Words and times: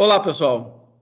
Olá, 0.00 0.18
pessoal. 0.18 0.98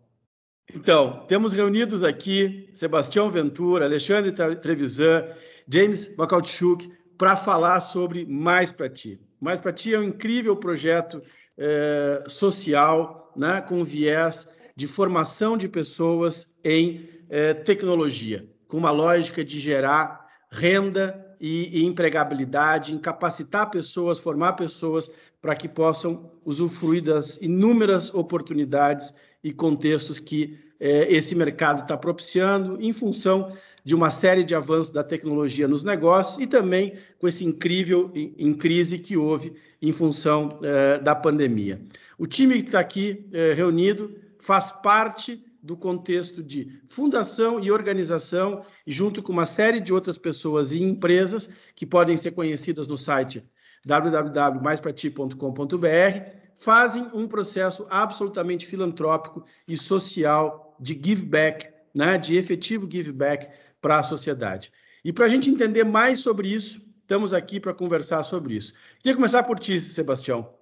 Então, 0.74 1.24
temos 1.28 1.52
reunidos 1.52 2.02
aqui 2.02 2.68
Sebastião 2.74 3.30
Ventura, 3.30 3.84
Alexandre 3.84 4.32
Trevisan, 4.56 5.24
James 5.68 6.16
Bakaltchuk, 6.16 6.92
para 7.16 7.36
falar 7.36 7.78
sobre 7.78 8.26
Mais 8.26 8.72
para 8.72 8.90
Ti. 8.90 9.20
Mais 9.40 9.60
para 9.60 9.72
Ti 9.72 9.94
é 9.94 10.00
um 10.00 10.02
incrível 10.02 10.56
projeto 10.56 11.22
eh, 11.56 12.24
social, 12.26 13.32
né, 13.36 13.60
com 13.60 13.84
viés 13.84 14.48
de 14.74 14.88
formação 14.88 15.56
de 15.56 15.68
pessoas 15.68 16.52
em 16.64 17.08
eh, 17.30 17.54
tecnologia, 17.54 18.50
com 18.66 18.78
uma 18.78 18.90
lógica 18.90 19.44
de 19.44 19.60
gerar 19.60 20.26
renda 20.50 21.24
e, 21.40 21.80
e 21.80 21.84
empregabilidade, 21.84 22.94
em 22.94 22.98
capacitar 22.98 23.70
pessoas, 23.70 24.18
formar 24.18 24.52
pessoas 24.52 25.10
para 25.40 25.54
que 25.54 25.68
possam 25.68 26.30
usufruir 26.44 27.02
das 27.02 27.36
inúmeras 27.38 28.12
oportunidades 28.12 29.14
e 29.42 29.52
contextos 29.52 30.18
que 30.18 30.58
eh, 30.80 31.06
esse 31.08 31.34
mercado 31.34 31.82
está 31.82 31.96
propiciando, 31.96 32.78
em 32.80 32.92
função 32.92 33.52
de 33.84 33.94
uma 33.94 34.10
série 34.10 34.44
de 34.44 34.54
avanços 34.54 34.90
da 34.92 35.02
tecnologia 35.02 35.66
nos 35.66 35.82
negócios 35.82 36.42
e 36.42 36.46
também 36.46 36.94
com 37.18 37.26
esse 37.26 37.44
incrível 37.44 38.10
em, 38.14 38.34
em 38.36 38.52
crise 38.52 38.98
que 38.98 39.16
houve 39.16 39.54
em 39.80 39.92
função 39.92 40.58
eh, 40.62 40.98
da 40.98 41.14
pandemia. 41.14 41.80
O 42.18 42.26
time 42.26 42.58
que 42.60 42.68
está 42.68 42.80
aqui 42.80 43.24
eh, 43.32 43.54
reunido 43.54 44.14
faz 44.38 44.70
parte 44.70 45.42
do 45.62 45.76
contexto 45.76 46.42
de 46.42 46.80
fundação 46.86 47.62
e 47.62 47.70
organização, 47.70 48.64
junto 48.86 49.22
com 49.22 49.32
uma 49.32 49.46
série 49.46 49.80
de 49.80 49.92
outras 49.92 50.16
pessoas 50.16 50.72
e 50.72 50.82
empresas 50.82 51.48
que 51.74 51.86
podem 51.86 52.16
ser 52.16 52.32
conhecidas 52.32 52.88
no 52.88 52.96
site 52.96 53.44
www.maisprati.com.br, 53.84 56.30
fazem 56.54 57.08
um 57.14 57.28
processo 57.28 57.86
absolutamente 57.88 58.66
filantrópico 58.66 59.44
e 59.66 59.76
social 59.76 60.76
de 60.80 60.94
give 60.94 61.24
back, 61.24 61.68
né, 61.94 62.18
de 62.18 62.36
efetivo 62.36 62.88
give 62.90 63.12
back 63.12 63.48
para 63.80 63.98
a 63.98 64.02
sociedade. 64.02 64.72
E 65.04 65.12
para 65.12 65.26
a 65.26 65.28
gente 65.28 65.50
entender 65.50 65.84
mais 65.84 66.20
sobre 66.20 66.48
isso, 66.48 66.80
estamos 67.00 67.32
aqui 67.32 67.60
para 67.60 67.72
conversar 67.72 68.22
sobre 68.22 68.54
isso. 68.54 68.74
Queria 69.00 69.14
começar 69.14 69.42
por 69.44 69.58
ti, 69.58 69.80
Sebastião. 69.80 70.57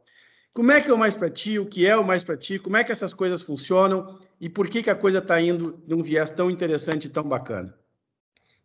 Como 0.57 0.73
é 0.73 0.81
que 0.81 0.91
é 0.91 0.95
o 0.95 0.97
Mais 0.97 1.15
para 1.15 1.29
Ti? 1.29 1.59
O 1.59 1.67
que 1.67 1.87
é 1.87 1.95
o 1.95 2.03
Mais 2.03 2.25
para 2.25 2.35
Ti? 2.35 2.59
Como 2.59 2.79
é 2.79 2.83
que 2.83 2.91
essas 2.91 3.12
coisas 3.12 3.43
funcionam? 3.43 4.19
E 4.41 4.49
por 4.49 4.71
que, 4.71 4.83
que 4.83 4.89
a 4.89 4.95
coisa 4.95 5.19
está 5.19 5.39
indo 5.39 5.79
num 5.87 6.03
viés 6.03 6.31
tão 6.31 6.51
interessante 6.51 7.05
e 7.05 7.11
tão 7.11 7.25
bacana? 7.25 7.75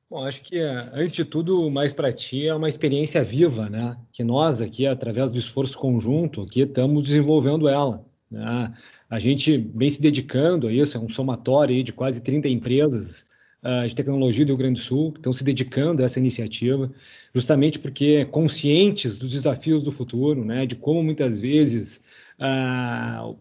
Bom, 0.10 0.24
acho 0.24 0.42
que, 0.42 0.58
antes 0.58 1.12
de 1.12 1.26
tudo, 1.26 1.70
Mais 1.70 1.92
para 1.92 2.14
Ti 2.14 2.48
é 2.48 2.56
uma 2.56 2.70
experiência 2.70 3.22
viva, 3.26 3.70
né? 3.70 3.98
Que 4.14 4.24
nós 4.24 4.62
aqui, 4.62 4.88
através 4.88 5.32
do 5.32 5.38
esforço 5.38 5.78
conjunto, 5.78 6.44
aqui 6.44 6.62
estamos 6.62 7.04
desenvolvendo 7.04 7.68
ela. 7.68 8.06
Né? 8.30 8.74
A 9.10 9.20
gente 9.20 9.58
vem 9.76 9.90
se 9.90 10.02
dedicando 10.02 10.70
a 10.70 10.72
isso, 10.72 10.96
é 10.96 11.00
um 11.02 11.10
somatório 11.10 11.84
de 11.84 11.92
quase 11.92 12.22
30 12.22 12.48
empresas 12.48 13.26
uh, 13.64 13.88
de 13.88 13.96
tecnologia 13.96 14.46
do 14.46 14.50
Rio 14.50 14.58
Grande 14.58 14.80
do 14.80 14.84
Sul 14.84 15.12
que 15.12 15.20
estão 15.20 15.34
se 15.34 15.44
dedicando 15.44 16.02
a 16.02 16.06
essa 16.06 16.20
iniciativa, 16.20 16.92
justamente 17.34 17.80
porque 17.80 18.26
conscientes 18.26 19.18
dos 19.18 19.32
desafios 19.32 19.84
do 19.84 19.92
futuro, 19.92 20.44
né? 20.44 20.66
De 20.66 20.76
como 20.76 21.04
muitas 21.04 21.40
vezes 21.40 22.04
uh, 22.40 23.36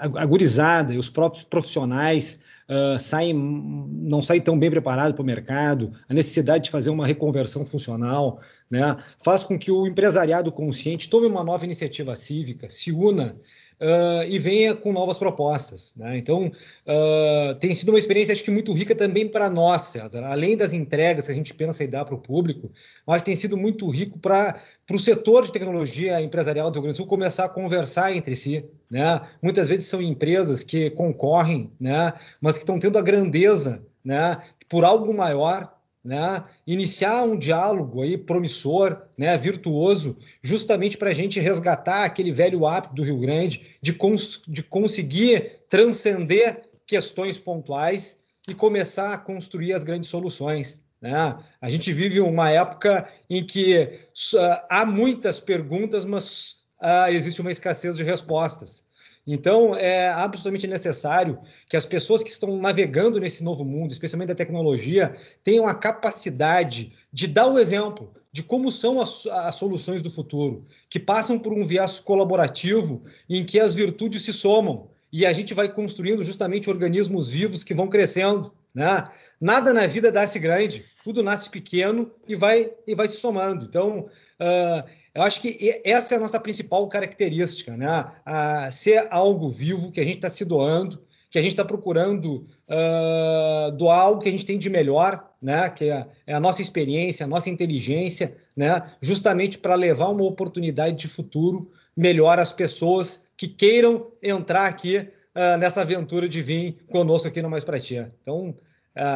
a 0.00 0.26
gurizada 0.26 0.94
e 0.94 0.98
os 0.98 1.10
próprios 1.10 1.44
profissionais 1.44 2.40
uh, 2.68 2.98
saem, 2.98 3.34
não 3.34 4.22
saem 4.22 4.40
tão 4.40 4.58
bem 4.58 4.70
preparados 4.70 5.14
para 5.14 5.22
o 5.22 5.26
mercado, 5.26 5.92
a 6.08 6.14
necessidade 6.14 6.64
de 6.64 6.70
fazer 6.70 6.90
uma 6.90 7.06
reconversão 7.06 7.64
funcional, 7.64 8.40
né, 8.70 8.96
faz 9.18 9.42
com 9.42 9.58
que 9.58 9.70
o 9.70 9.86
empresariado 9.86 10.52
consciente 10.52 11.08
tome 11.08 11.26
uma 11.26 11.42
nova 11.42 11.64
iniciativa 11.64 12.14
cívica, 12.14 12.68
se 12.70 12.92
una 12.92 13.36
uh, 13.80 14.24
e 14.28 14.38
venha 14.38 14.74
com 14.74 14.92
novas 14.92 15.18
propostas. 15.18 15.92
Né? 15.96 16.18
Então, 16.18 16.46
uh, 16.46 17.54
tem 17.58 17.74
sido 17.74 17.90
uma 17.90 17.98
experiência, 17.98 18.32
acho 18.32 18.44
que 18.44 18.50
muito 18.50 18.72
rica 18.72 18.94
também 18.94 19.28
para 19.28 19.48
nós, 19.48 19.82
César. 19.82 20.24
Além 20.24 20.56
das 20.56 20.72
entregas 20.72 21.26
que 21.26 21.32
a 21.32 21.34
gente 21.34 21.54
pensa 21.54 21.84
em 21.84 21.88
dar 21.88 22.04
para 22.04 22.14
o 22.14 22.20
público, 22.20 22.70
acho 23.06 23.18
que 23.18 23.30
tem 23.30 23.36
sido 23.36 23.56
muito 23.56 23.88
rico 23.88 24.18
para 24.18 24.60
o 24.90 24.98
setor 24.98 25.46
de 25.46 25.52
tecnologia 25.52 26.20
empresarial 26.20 26.70
do 26.70 26.74
Rio 26.74 26.82
Grande 26.82 26.94
do 26.94 26.98
Sul 26.98 27.06
começar 27.06 27.44
a 27.44 27.48
conversar 27.48 28.14
entre 28.14 28.34
si. 28.36 28.64
Né? 28.90 29.20
Muitas 29.42 29.68
vezes 29.68 29.86
são 29.86 30.02
empresas 30.02 30.62
que 30.62 30.90
concorrem, 30.90 31.70
né? 31.78 32.12
mas 32.40 32.56
que 32.56 32.62
estão 32.62 32.78
tendo 32.78 32.98
a 32.98 33.02
grandeza 33.02 33.82
né? 34.04 34.38
por 34.68 34.84
algo 34.84 35.12
maior 35.14 35.77
né, 36.08 36.42
iniciar 36.66 37.22
um 37.22 37.38
diálogo 37.38 38.00
aí 38.00 38.16
promissor, 38.16 39.02
né, 39.18 39.36
virtuoso, 39.36 40.16
justamente 40.40 40.96
para 40.96 41.10
a 41.10 41.14
gente 41.14 41.38
resgatar 41.38 42.04
aquele 42.04 42.32
velho 42.32 42.64
hábito 42.64 42.94
do 42.94 43.02
Rio 43.04 43.18
Grande 43.18 43.76
de, 43.82 43.92
cons 43.92 44.40
de 44.48 44.62
conseguir 44.62 45.60
transcender 45.68 46.62
questões 46.86 47.36
pontuais 47.36 48.20
e 48.48 48.54
começar 48.54 49.12
a 49.12 49.18
construir 49.18 49.74
as 49.74 49.84
grandes 49.84 50.08
soluções. 50.08 50.80
Né? 50.98 51.38
A 51.60 51.68
gente 51.68 51.92
vive 51.92 52.20
uma 52.20 52.50
época 52.50 53.06
em 53.28 53.44
que 53.44 54.00
uh, 54.34 54.64
há 54.70 54.86
muitas 54.86 55.38
perguntas, 55.38 56.06
mas 56.06 56.60
uh, 56.80 57.10
existe 57.10 57.42
uma 57.42 57.52
escassez 57.52 57.98
de 57.98 58.02
respostas. 58.02 58.82
Então, 59.30 59.76
é 59.76 60.08
absolutamente 60.08 60.66
necessário 60.66 61.38
que 61.68 61.76
as 61.76 61.84
pessoas 61.84 62.22
que 62.22 62.30
estão 62.30 62.56
navegando 62.56 63.20
nesse 63.20 63.44
novo 63.44 63.62
mundo, 63.62 63.92
especialmente 63.92 64.28
da 64.28 64.34
tecnologia, 64.34 65.14
tenham 65.44 65.68
a 65.68 65.74
capacidade 65.74 66.94
de 67.12 67.26
dar 67.26 67.46
o 67.46 67.58
exemplo 67.58 68.10
de 68.32 68.42
como 68.42 68.72
são 68.72 68.98
as, 68.98 69.26
as 69.26 69.54
soluções 69.56 70.00
do 70.00 70.10
futuro, 70.10 70.64
que 70.88 70.98
passam 70.98 71.38
por 71.38 71.52
um 71.52 71.62
viés 71.62 72.00
colaborativo 72.00 73.02
em 73.28 73.44
que 73.44 73.60
as 73.60 73.74
virtudes 73.74 74.22
se 74.22 74.32
somam 74.32 74.88
e 75.12 75.26
a 75.26 75.32
gente 75.34 75.52
vai 75.52 75.68
construindo 75.68 76.24
justamente 76.24 76.70
organismos 76.70 77.28
vivos 77.28 77.62
que 77.62 77.74
vão 77.74 77.86
crescendo, 77.86 78.50
né? 78.74 79.04
Nada 79.38 79.74
na 79.74 79.86
vida 79.86 80.10
nasce 80.10 80.38
grande, 80.38 80.86
tudo 81.04 81.22
nasce 81.22 81.50
pequeno 81.50 82.10
e 82.26 82.34
vai 82.34 82.70
e 82.86 82.94
vai 82.94 83.08
se 83.08 83.18
somando. 83.18 83.64
Então, 83.66 84.08
uh, 84.40 84.88
eu 85.14 85.22
acho 85.22 85.40
que 85.40 85.80
essa 85.84 86.14
é 86.14 86.16
a 86.16 86.20
nossa 86.20 86.38
principal 86.38 86.86
característica, 86.88 87.76
né? 87.76 88.06
A 88.24 88.70
ser 88.70 89.06
algo 89.10 89.48
vivo 89.48 89.90
que 89.90 90.00
a 90.00 90.04
gente 90.04 90.16
está 90.16 90.30
se 90.30 90.44
doando, 90.44 91.02
que 91.30 91.38
a 91.38 91.42
gente 91.42 91.52
está 91.52 91.64
procurando 91.64 92.46
uh, 92.68 93.70
doar 93.76 94.00
algo 94.00 94.22
que 94.22 94.28
a 94.28 94.32
gente 94.32 94.46
tem 94.46 94.58
de 94.58 94.70
melhor, 94.70 95.30
né? 95.42 95.68
Que 95.70 95.90
é, 95.90 96.06
é 96.26 96.34
a 96.34 96.40
nossa 96.40 96.62
experiência, 96.62 97.24
a 97.24 97.28
nossa 97.28 97.50
inteligência, 97.50 98.36
né? 98.56 98.82
Justamente 99.00 99.58
para 99.58 99.74
levar 99.74 100.08
uma 100.08 100.24
oportunidade 100.24 100.96
de 100.96 101.08
futuro 101.08 101.70
melhor 101.96 102.38
às 102.38 102.52
pessoas 102.52 103.24
que 103.36 103.48
queiram 103.48 104.10
entrar 104.22 104.66
aqui 104.66 104.98
uh, 104.98 105.58
nessa 105.58 105.82
aventura 105.82 106.28
de 106.28 106.40
vir 106.40 106.78
conosco 106.90 107.28
aqui 107.28 107.42
no 107.42 107.50
Mais 107.50 107.64
Pra. 107.64 107.78
Então, 107.78 108.50
uh, 108.50 108.54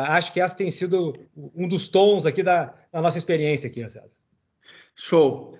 acho 0.09 0.33
que 0.33 0.41
essa 0.41 0.57
tem 0.57 0.71
sido 0.71 1.15
um 1.55 1.67
dos 1.67 1.89
tons 1.89 2.27
aqui 2.27 2.43
da, 2.43 2.75
da 2.93 3.01
nossa 3.01 3.19
experiência 3.19 3.69
aqui, 3.69 3.81
César. 3.89 4.21
Show. 4.95 5.57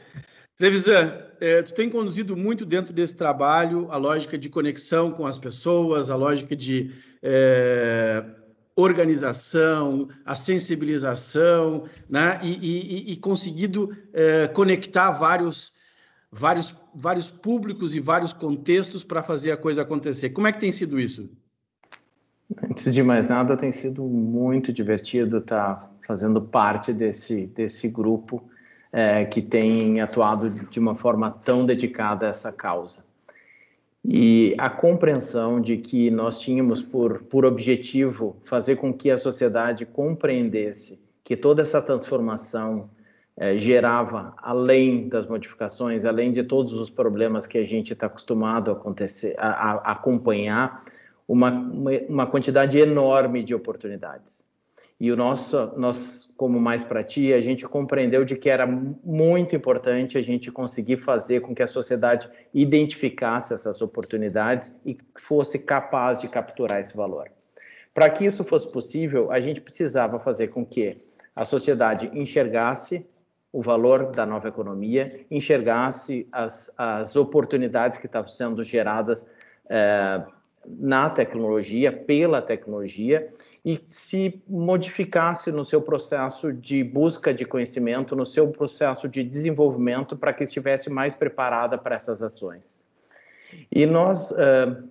Trevisan, 0.57 1.13
é, 1.41 1.63
tu 1.63 1.75
tem 1.75 1.91
conduzido 1.91 2.37
muito 2.37 2.65
dentro 2.65 2.93
desse 2.93 3.17
trabalho 3.17 3.91
a 3.91 3.97
lógica 3.97 4.39
de 4.39 4.49
conexão 4.49 5.11
com 5.11 5.27
as 5.27 5.39
pessoas, 5.39 6.09
a 6.09 6.15
lógica 6.15 6.55
de 6.55 6.93
é, 7.23 8.25
organização, 8.77 10.09
a 10.25 10.35
sensibilização, 10.35 11.85
né? 12.09 12.39
e, 12.43 12.53
e, 12.53 13.13
e 13.13 13.17
conseguido 13.17 13.97
é, 14.13 14.47
conectar 14.49 15.11
vários, 15.11 15.73
vários, 16.31 16.77
vários 16.95 17.31
públicos 17.31 17.95
e 17.95 18.01
vários 18.01 18.33
contextos 18.33 19.03
para 19.03 19.23
fazer 19.23 19.51
a 19.53 19.57
coisa 19.57 19.83
acontecer. 19.83 20.31
Como 20.31 20.47
é 20.47 20.53
que 20.53 20.61
tem 20.61 20.71
sido 20.71 21.01
isso? 21.01 21.29
Antes 22.63 22.93
de 22.93 23.03
mais 23.03 23.31
nada, 23.31 23.57
tem 23.57 23.73
sido 23.73 24.05
muito 24.05 24.73
divertido 24.73 25.39
estar 25.39 25.91
fazendo 26.07 26.41
parte 26.41 26.93
desse, 26.93 27.47
desse 27.47 27.89
grupo 27.89 28.49
é, 28.93 29.25
que 29.25 29.41
tem 29.41 30.01
atuado 30.01 30.51
de 30.51 30.79
uma 30.79 30.95
forma 30.95 31.31
tão 31.31 31.65
dedicada 31.65 32.27
a 32.27 32.29
essa 32.29 32.53
causa. 32.53 33.05
E 34.05 34.55
a 34.59 34.69
compreensão 34.69 35.61
de 35.61 35.77
que 35.77 36.11
nós 36.11 36.39
tínhamos 36.39 36.83
por, 36.83 37.23
por 37.23 37.47
objetivo 37.47 38.37
fazer 38.43 38.77
com 38.77 38.93
que 38.93 39.11
a 39.11 39.17
sociedade 39.17 39.87
compreendesse 39.87 41.01
que 41.25 41.37
toda 41.37 41.63
essa 41.63 41.81
transformação 41.81 42.91
é, 43.37 43.57
gerava, 43.57 44.35
além 44.39 45.09
das 45.09 45.27
modificações, 45.27 46.05
além 46.05 46.33
de 46.33 46.43
todos 46.43 46.75
os 46.75 46.91
problemas 46.91 47.47
que 47.47 47.59
a 47.59 47.65
gente 47.65 47.93
está 47.93 48.07
acostumado 48.07 48.71
a, 48.71 48.75
acontecer, 48.75 49.35
a, 49.39 49.49
a 49.49 49.93
acompanhar, 49.93 50.83
uma, 51.27 51.51
uma 52.09 52.27
quantidade 52.27 52.77
enorme 52.79 53.43
de 53.43 53.55
oportunidades. 53.55 54.45
E 55.03 55.11
o 55.11 55.17
nosso, 55.17 55.73
nós, 55.77 56.33
como 56.37 56.61
Mais 56.61 56.85
para 56.85 57.03
Ti, 57.03 57.33
a 57.33 57.41
gente 57.41 57.67
compreendeu 57.67 58.25
de 58.25 58.37
que 58.37 58.49
era 58.49 58.65
muito 58.69 59.57
importante 59.57 60.17
a 60.17 60.23
gente 60.23 60.49
conseguir 60.53 60.97
fazer 60.97 61.41
com 61.41 61.53
que 61.53 61.61
a 61.61 61.67
sociedade 61.67 62.31
identificasse 62.55 63.53
essas 63.53 63.83
oportunidades 63.83 64.81
e 64.87 64.97
fosse 65.19 65.59
capaz 65.59 66.21
de 66.21 66.29
capturar 66.29 66.81
esse 66.81 66.97
valor. 66.97 67.29
Para 67.93 68.09
que 68.11 68.25
isso 68.25 68.45
fosse 68.45 68.71
possível, 68.71 69.33
a 69.33 69.41
gente 69.41 69.61
precisava 69.61 70.21
fazer 70.21 70.49
com 70.51 70.65
que 70.65 71.03
a 71.35 71.45
sociedade 71.45 72.09
enxergasse 72.15 73.05
o 73.53 73.61
valor 73.61 74.13
da 74.13 74.25
nova 74.25 74.47
economia, 74.47 75.27
enxergasse 75.29 76.29
as, 76.31 76.73
as 76.79 77.17
oportunidades 77.17 77.99
que 77.99 78.07
estavam 78.07 78.29
sendo 78.29 78.63
geradas 78.63 79.29
eh, 79.69 80.23
na 80.67 81.11
tecnologia, 81.11 81.93
pela 81.93 82.41
tecnologia, 82.41 83.27
e 83.65 83.79
se 83.87 84.43
modificasse 84.49 85.51
no 85.53 85.65
seu 85.65 85.81
processo 85.81 86.53
de 86.53 86.83
busca 86.83 87.33
de 87.33 87.45
conhecimento, 87.45 88.17
no 88.17 88.27
seu 88.27 88.49
processo 88.49 89.09
de 89.09 89.23
desenvolvimento, 89.23 90.17
para 90.17 90.33
que 90.33 90.45
estivesse 90.45 90.91
mais 90.91 91.15
preparada 91.15 91.79
para 91.79 91.97
essas 91.97 92.23
ações. 92.23 92.83
E 93.71 93.87
nós 93.87 94.31
uh, 94.31 94.89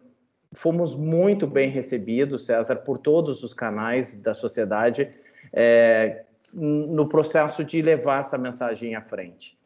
fomos 0.54 0.96
muito 0.96 1.48
bem 1.48 1.70
recebidos, 1.70 2.46
César, 2.46 2.78
por 2.78 2.98
todos 2.98 3.44
os 3.44 3.54
canais 3.54 4.18
da 4.18 4.34
sociedade 4.34 5.10
é, 5.54 6.24
no 6.54 7.08
processo 7.08 7.64
de 7.64 7.82
levar 7.82 8.22
essa 8.22 8.38
mensagem 8.38 8.96
à 8.96 9.02
frente. 9.02 9.58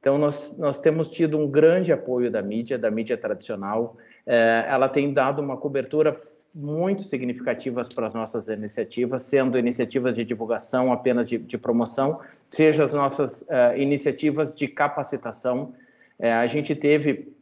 Então, 0.00 0.18
nós, 0.18 0.56
nós 0.58 0.80
temos 0.80 1.08
tido 1.08 1.38
um 1.38 1.48
grande 1.48 1.92
apoio 1.92 2.30
da 2.30 2.42
mídia, 2.42 2.76
da 2.76 2.90
mídia 2.90 3.16
tradicional. 3.16 3.96
É, 4.26 4.66
ela 4.68 4.88
tem 4.88 5.12
dado 5.12 5.42
uma 5.42 5.56
cobertura 5.56 6.16
muito 6.54 7.02
significativas 7.02 7.88
para 7.88 8.06
as 8.06 8.14
nossas 8.14 8.48
iniciativas, 8.48 9.22
sendo 9.22 9.58
iniciativas 9.58 10.16
de 10.16 10.24
divulgação 10.24 10.92
apenas 10.92 11.28
de, 11.28 11.38
de 11.38 11.56
promoção, 11.56 12.20
seja 12.50 12.84
as 12.84 12.92
nossas 12.92 13.42
uh, 13.42 13.76
iniciativas 13.76 14.54
de 14.54 14.68
capacitação. 14.68 15.74
Uh, 16.18 16.26
a 16.26 16.46
gente 16.46 16.74
teve, 16.74 17.32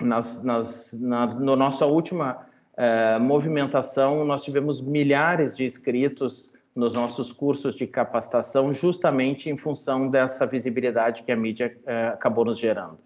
nas, 0.00 0.42
nas, 0.44 1.00
na 1.00 1.26
no 1.26 1.56
nossa 1.56 1.84
última 1.84 2.46
uh, 2.74 3.20
movimentação, 3.20 4.24
nós 4.24 4.44
tivemos 4.44 4.80
milhares 4.80 5.56
de 5.56 5.64
inscritos 5.64 6.54
nos 6.76 6.92
nossos 6.92 7.32
cursos 7.32 7.74
de 7.74 7.86
capacitação, 7.86 8.72
justamente 8.72 9.50
em 9.50 9.56
função 9.56 10.08
dessa 10.08 10.44
visibilidade 10.44 11.22
que 11.22 11.30
a 11.30 11.36
mídia 11.36 11.76
acabou 12.12 12.44
nos 12.44 12.58
gerando. 12.58 12.98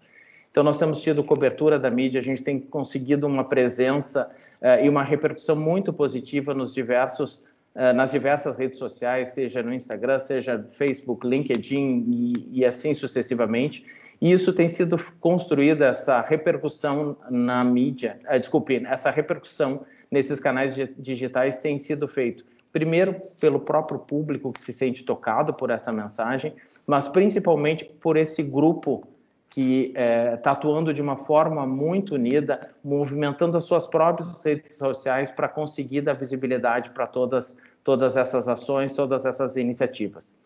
Então, 0.51 0.63
nós 0.63 0.79
temos 0.79 1.01
tido 1.01 1.23
cobertura 1.23 1.77
da 1.77 1.91
mídia, 1.91 2.19
a 2.19 2.23
gente 2.23 2.43
tem 2.43 2.59
conseguido 2.59 3.27
uma 3.27 3.43
presença 3.43 4.29
uh, 4.61 4.83
e 4.83 4.89
uma 4.89 5.03
repercussão 5.03 5.55
muito 5.55 5.93
positiva 5.93 6.53
nos 6.53 6.73
diversos, 6.73 7.43
uh, 7.75 7.93
nas 7.93 8.11
diversas 8.11 8.57
redes 8.57 8.79
sociais, 8.79 9.29
seja 9.29 9.61
no 9.61 9.73
Instagram, 9.73 10.19
seja 10.19 10.65
Facebook, 10.77 11.25
LinkedIn 11.27 12.05
e, 12.07 12.59
e 12.59 12.65
assim 12.65 12.93
sucessivamente. 12.93 13.85
E 14.19 14.31
isso 14.31 14.51
tem 14.51 14.67
sido 14.67 14.97
construída, 15.19 15.87
essa 15.87 16.19
repercussão 16.21 17.15
na 17.29 17.63
mídia, 17.63 18.19
uh, 18.25 18.39
desculpe, 18.39 18.83
essa 18.87 19.11
repercussão 19.11 19.85
nesses 20.09 20.39
canais 20.39 20.75
digitais 20.97 21.59
tem 21.59 21.77
sido 21.77 22.07
feito 22.07 22.43
primeiro 22.71 23.19
pelo 23.39 23.59
próprio 23.59 23.99
público 23.99 24.53
que 24.53 24.61
se 24.61 24.71
sente 24.71 25.03
tocado 25.03 25.53
por 25.53 25.69
essa 25.69 25.91
mensagem, 25.91 26.53
mas 26.85 27.07
principalmente 27.07 27.85
por 27.99 28.15
esse 28.15 28.43
grupo 28.43 29.07
que 29.49 29.87
está 29.87 30.01
é, 30.01 30.37
tá 30.37 30.51
atuando 30.51 30.93
de 30.93 31.01
uma 31.01 31.17
forma 31.17 31.65
muito 31.65 32.15
unida, 32.15 32.69
movimentando 32.83 33.57
as 33.57 33.63
suas 33.63 33.87
próprias 33.87 34.43
redes 34.43 34.75
sociais 34.75 35.31
para 35.31 35.47
conseguir 35.47 36.01
dar 36.01 36.13
visibilidade 36.13 36.91
para 36.91 37.07
todas, 37.07 37.57
todas 37.83 38.15
essas 38.15 38.47
ações, 38.47 38.93
todas 38.93 39.25
essas 39.25 39.57
iniciativas. 39.57 40.37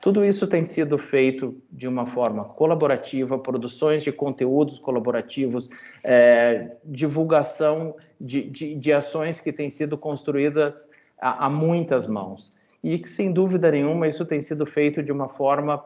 Tudo 0.00 0.24
isso 0.24 0.46
tem 0.46 0.64
sido 0.64 0.96
feito 0.96 1.56
de 1.70 1.86
uma 1.88 2.06
forma 2.06 2.44
colaborativa, 2.44 3.38
produções 3.38 4.02
de 4.02 4.12
conteúdos 4.12 4.78
colaborativos, 4.78 5.68
é, 6.04 6.76
divulgação 6.84 7.96
de, 8.20 8.42
de, 8.48 8.74
de, 8.76 8.92
ações 8.92 9.40
que 9.40 9.52
têm 9.52 9.68
sido 9.68 9.98
construídas 9.98 10.88
a, 11.20 11.46
a 11.46 11.50
muitas 11.50 12.06
mãos. 12.06 12.52
E 12.82 12.96
que, 12.98 13.08
sem 13.08 13.32
dúvida 13.32 13.72
nenhuma, 13.72 14.06
isso 14.06 14.24
tem 14.24 14.40
sido 14.40 14.64
feito 14.64 15.02
de 15.02 15.10
uma 15.10 15.28
forma 15.28 15.84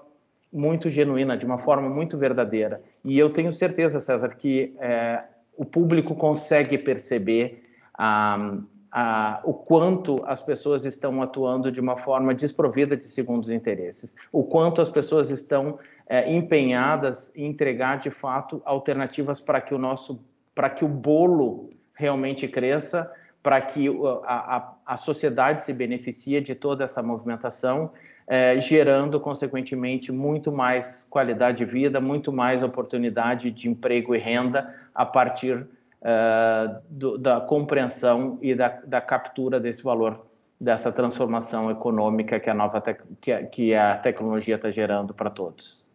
muito 0.53 0.91
genuína, 0.91 1.37
de 1.37 1.47
uma 1.47 1.59
forma 1.59 1.89
muito 1.89 2.19
verdadeira. 2.19 2.83
E 3.05 3.19
eu 3.19 3.31
tenho 3.31 3.53
certeza, 3.53 4.01
César, 4.01 4.29
que 4.37 4.75
é, 4.79 5.25
o 5.57 5.65
público 5.65 6.15
consegue 6.15 6.77
perceber 6.77 7.65
ah, 7.95 8.59
ah, 8.91 9.41
o 9.45 9.55
quanto 9.55 10.23
as 10.27 10.43
pessoas 10.43 10.85
estão 10.85 11.23
atuando 11.23 11.73
de 11.73 11.81
uma 11.81 11.97
forma 11.97 12.35
desprovida 12.35 12.95
de 12.97 13.05
segundos 13.05 13.49
interesses, 13.49 14.15
o 14.31 14.45
quanto 14.45 14.83
as 14.83 14.91
pessoas 14.91 15.31
estão 15.31 15.79
é, 16.07 16.31
empenhadas 16.31 17.33
em 17.35 17.47
entregar 17.47 17.99
de 17.99 18.11
fato 18.11 18.61
alternativas 18.67 19.41
para 19.41 19.61
que 19.63 19.75
o 19.75 19.79
nosso, 19.79 20.23
para 20.55 20.69
que 20.69 20.85
o 20.85 20.89
bolo 20.89 21.71
realmente 21.95 22.47
cresça, 22.47 23.11
para 23.43 23.61
que 23.61 23.89
a, 24.25 24.57
a, 24.57 24.75
a 24.87 24.97
sociedade 24.99 25.63
se 25.63 25.73
beneficie 25.73 26.41
de 26.41 26.55
toda 26.55 26.85
essa 26.85 27.03
movimentação 27.03 27.91
é, 28.27 28.59
gerando, 28.59 29.19
consequentemente, 29.21 30.13
muito 30.13 30.53
mais 30.53 31.07
qualidade 31.11 31.59
de 31.59 31.65
vida, 31.65 32.01
muito 32.01 32.33
mais 32.33 32.63
oportunidade 32.63 33.51
de 33.51 33.69
emprego 33.69 34.15
e 34.15 34.19
renda 34.19 34.75
a 34.95 35.05
partir 35.05 35.67
é, 36.03 36.77
do, 36.89 37.19
da 37.19 37.41
compreensão 37.41 38.39
e 38.43 38.55
da, 38.55 38.69
da, 38.85 39.01
captura 39.01 39.61
desse 39.61 39.83
valor, 39.83 40.25
dessa 40.61 40.91
transformação 40.91 41.71
econômica 41.71 42.41
que 42.41 42.51
a 42.51 42.55
nova 42.55 42.83
que, 43.21 43.33
a, 43.33 43.47
que 43.47 43.75
a 43.75 43.97
tecnologia 43.97 44.57
está 44.57 44.71
gerando 44.71 45.15
para 45.15 45.31
todos. 45.31 45.89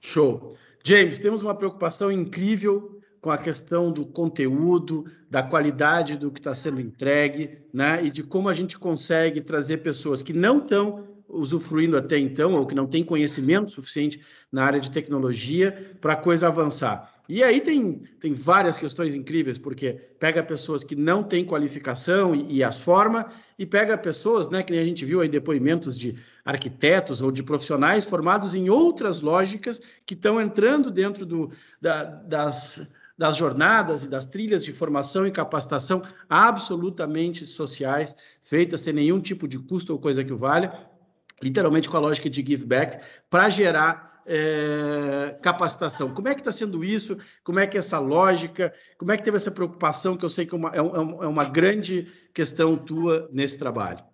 Show. 0.00 0.56
James, 0.82 1.18
temos 1.18 1.42
uma 1.42 1.54
preocupação 1.54 2.10
incrível 2.10 3.00
com 3.20 3.30
a 3.30 3.36
questão 3.36 3.92
do 3.92 4.06
conteúdo, 4.06 5.04
da 5.28 5.42
qualidade 5.42 6.16
do 6.16 6.30
que 6.30 6.40
está 6.40 6.54
sendo 6.54 6.80
entregue, 6.80 7.58
né? 7.72 8.02
E 8.02 8.10
de 8.10 8.22
como 8.22 8.48
a 8.48 8.54
gente 8.54 8.78
consegue 8.78 9.42
trazer 9.42 9.78
pessoas 9.78 10.22
que 10.22 10.32
não 10.32 10.58
estão 10.58 11.04
usufruindo 11.32 11.96
até 11.96 12.18
então, 12.18 12.54
ou 12.54 12.66
que 12.66 12.74
não 12.74 12.86
tem 12.86 13.04
conhecimento 13.04 13.70
suficiente 13.70 14.20
na 14.50 14.64
área 14.64 14.80
de 14.80 14.90
tecnologia 14.90 15.96
para 16.00 16.14
a 16.14 16.16
coisa 16.16 16.48
avançar. 16.48 17.20
E 17.28 17.44
aí 17.44 17.60
tem, 17.60 18.02
tem 18.20 18.32
várias 18.32 18.76
questões 18.76 19.14
incríveis, 19.14 19.56
porque 19.56 19.92
pega 20.18 20.42
pessoas 20.42 20.82
que 20.82 20.96
não 20.96 21.22
têm 21.22 21.44
qualificação 21.44 22.34
e, 22.34 22.56
e, 22.56 22.64
as 22.64 22.80
forma, 22.80 23.30
e 23.56 23.64
pega 23.64 23.96
pessoas, 23.96 24.48
né, 24.48 24.64
que 24.64 24.72
nem 24.72 24.80
a 24.80 24.84
gente 24.84 25.04
viu 25.04 25.20
aí 25.20 25.28
depoimentos 25.28 25.96
de 25.96 26.16
arquitetos 26.44 27.22
ou 27.22 27.30
de 27.30 27.44
profissionais 27.44 28.04
formados 28.04 28.56
em 28.56 28.68
outras 28.68 29.22
lógicas 29.22 29.80
que 30.04 30.14
estão 30.14 30.40
entrando 30.40 30.90
dentro 30.90 31.24
do, 31.24 31.52
da, 31.80 32.02
das, 32.02 32.92
das 33.16 33.36
jornadas 33.36 34.04
e 34.04 34.08
das 34.08 34.26
trilhas 34.26 34.64
de 34.64 34.72
formação 34.72 35.24
e 35.24 35.30
capacitação 35.30 36.02
absolutamente 36.28 37.46
sociais, 37.46 38.16
feitas 38.42 38.80
sem 38.80 38.92
nenhum 38.92 39.20
tipo 39.20 39.46
de 39.46 39.58
custo 39.60 39.92
ou 39.92 40.00
coisa 40.00 40.24
que 40.24 40.32
o 40.32 40.36
valha, 40.36 40.89
literalmente 41.42 41.88
com 41.88 41.96
a 41.96 42.00
lógica 42.00 42.28
de 42.28 42.44
give 42.44 42.64
back, 42.64 43.04
para 43.28 43.48
gerar 43.48 44.22
é, 44.26 45.36
capacitação. 45.42 46.14
Como 46.14 46.28
é 46.28 46.34
que 46.34 46.40
está 46.40 46.52
sendo 46.52 46.84
isso? 46.84 47.16
Como 47.42 47.58
é 47.58 47.66
que 47.66 47.76
é 47.76 47.80
essa 47.80 47.98
lógica? 47.98 48.72
Como 48.96 49.10
é 49.10 49.16
que 49.16 49.24
teve 49.24 49.36
essa 49.36 49.50
preocupação, 49.50 50.16
que 50.16 50.24
eu 50.24 50.30
sei 50.30 50.46
que 50.46 50.54
é 50.54 50.58
uma, 50.58 50.70
é, 50.74 50.78
é 50.78 51.28
uma 51.28 51.44
grande 51.44 52.06
questão 52.32 52.76
tua 52.76 53.28
nesse 53.32 53.58
trabalho? 53.58 54.04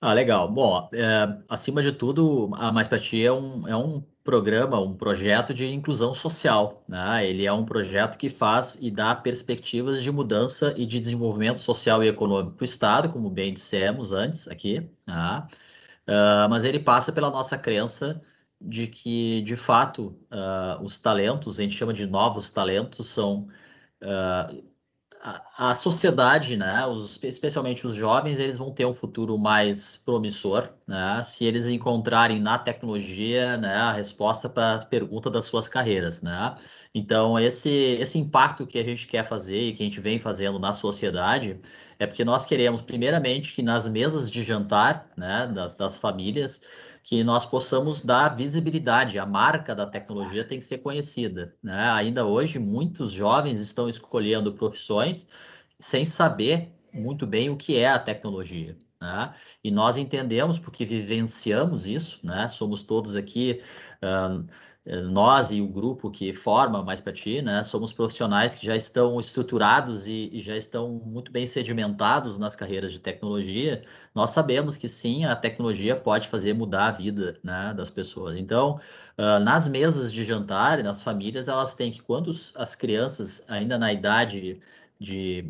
Ah, 0.00 0.12
legal. 0.12 0.50
Bom, 0.50 0.90
é, 0.92 1.38
acima 1.48 1.80
de 1.80 1.92
tudo, 1.92 2.50
a 2.56 2.72
Mais 2.72 2.88
Para 2.88 2.98
Ti 2.98 3.24
é 3.24 3.32
um, 3.32 3.68
é 3.68 3.76
um 3.76 4.04
programa, 4.24 4.80
um 4.80 4.94
projeto 4.94 5.54
de 5.54 5.66
inclusão 5.66 6.12
social. 6.12 6.84
Né? 6.88 7.28
Ele 7.28 7.46
é 7.46 7.52
um 7.52 7.64
projeto 7.64 8.16
que 8.16 8.28
faz 8.28 8.76
e 8.80 8.90
dá 8.90 9.14
perspectivas 9.14 10.02
de 10.02 10.10
mudança 10.10 10.74
e 10.76 10.86
de 10.86 10.98
desenvolvimento 10.98 11.58
social 11.58 12.02
e 12.02 12.08
econômico 12.08 12.56
do 12.56 12.64
Estado, 12.64 13.08
como 13.10 13.30
bem 13.30 13.54
dissemos 13.54 14.12
antes 14.12 14.48
aqui. 14.48 14.88
Né? 15.06 15.46
Uh, 16.08 16.48
mas 16.50 16.64
ele 16.64 16.80
passa 16.80 17.12
pela 17.12 17.30
nossa 17.30 17.56
crença 17.56 18.20
de 18.60 18.86
que, 18.86 19.42
de 19.42 19.56
fato, 19.56 20.18
uh, 20.30 20.82
os 20.82 20.98
talentos, 20.98 21.58
a 21.58 21.62
gente 21.62 21.76
chama 21.76 21.92
de 21.92 22.06
novos 22.06 22.50
talentos, 22.50 23.08
são 23.08 23.48
uh, 24.02 24.62
a, 25.22 25.70
a, 25.70 25.74
sociedade, 25.74 26.56
né, 26.56 26.84
os, 26.86 27.22
especialmente 27.22 27.86
os 27.86 27.94
jovens, 27.94 28.38
eles 28.38 28.58
vão 28.58 28.72
ter 28.72 28.84
um 28.84 28.92
futuro 28.92 29.38
mais 29.38 29.96
promissor, 29.96 30.68
né, 30.86 31.22
se 31.24 31.44
eles 31.44 31.68
encontrarem 31.68 32.40
na 32.40 32.58
tecnologia, 32.58 33.56
né, 33.56 33.74
a 33.74 33.92
resposta 33.92 34.48
para 34.48 34.76
a 34.76 34.86
pergunta 34.86 35.30
das 35.30 35.44
suas 35.44 35.68
carreiras, 35.68 36.20
né. 36.22 36.56
Então, 36.94 37.38
esse, 37.38 37.70
esse 37.70 38.18
impacto 38.18 38.66
que 38.66 38.78
a 38.78 38.84
gente 38.84 39.06
quer 39.06 39.24
fazer 39.24 39.60
e 39.60 39.72
que 39.74 39.82
a 39.82 39.86
gente 39.86 40.00
vem 40.00 40.18
fazendo 40.18 40.58
na 40.58 40.72
sociedade 40.72 41.60
é 42.02 42.06
porque 42.06 42.24
nós 42.24 42.44
queremos, 42.44 42.82
primeiramente, 42.82 43.52
que 43.52 43.62
nas 43.62 43.88
mesas 43.88 44.28
de 44.28 44.42
jantar, 44.42 45.08
né, 45.16 45.46
das, 45.46 45.76
das 45.76 45.96
famílias, 45.96 46.62
que 47.04 47.22
nós 47.22 47.46
possamos 47.46 48.04
dar 48.04 48.36
visibilidade. 48.36 49.20
A 49.20 49.26
marca 49.26 49.74
da 49.74 49.86
tecnologia 49.86 50.44
tem 50.44 50.58
que 50.58 50.64
ser 50.64 50.78
conhecida. 50.78 51.54
Né? 51.62 51.90
Ainda 51.90 52.26
hoje, 52.26 52.58
muitos 52.58 53.12
jovens 53.12 53.60
estão 53.60 53.88
escolhendo 53.88 54.52
profissões 54.52 55.28
sem 55.78 56.04
saber 56.04 56.72
muito 56.92 57.24
bem 57.24 57.50
o 57.50 57.56
que 57.56 57.76
é 57.76 57.88
a 57.88 57.98
tecnologia. 57.98 58.76
Né? 59.00 59.34
E 59.62 59.70
nós 59.70 59.96
entendemos, 59.96 60.58
porque 60.58 60.84
vivenciamos 60.84 61.86
isso, 61.86 62.18
né? 62.24 62.48
somos 62.48 62.82
todos 62.82 63.14
aqui. 63.14 63.62
Uh, 64.02 64.44
nós 64.84 65.52
e 65.52 65.60
o 65.60 65.68
grupo 65.68 66.10
que 66.10 66.32
forma 66.32 66.82
Mais 66.82 67.00
Para 67.00 67.12
Ti, 67.12 67.40
né, 67.40 67.62
somos 67.62 67.92
profissionais 67.92 68.54
que 68.54 68.66
já 68.66 68.74
estão 68.74 69.20
estruturados 69.20 70.08
e, 70.08 70.28
e, 70.32 70.40
já 70.40 70.56
estão 70.56 70.88
muito 71.06 71.30
bem 71.30 71.46
sedimentados 71.46 72.36
nas 72.36 72.56
carreiras 72.56 72.92
de 72.92 72.98
tecnologia, 72.98 73.84
nós 74.12 74.30
sabemos 74.30 74.76
que 74.76 74.88
sim, 74.88 75.24
a 75.24 75.36
tecnologia 75.36 75.94
pode 75.94 76.26
fazer 76.26 76.52
mudar 76.54 76.88
a 76.88 76.90
vida 76.90 77.38
né, 77.44 77.72
das 77.76 77.90
pessoas. 77.90 78.36
Então, 78.36 78.80
uh, 79.16 79.38
nas 79.40 79.68
mesas 79.68 80.12
de 80.12 80.24
jantar 80.24 80.80
e 80.80 80.82
nas 80.82 81.00
famílias, 81.00 81.46
elas 81.46 81.74
têm 81.74 81.92
que, 81.92 82.02
quando 82.02 82.30
as 82.56 82.74
crianças, 82.74 83.44
ainda 83.48 83.78
na 83.78 83.92
idade 83.92 84.60
de 84.98 85.44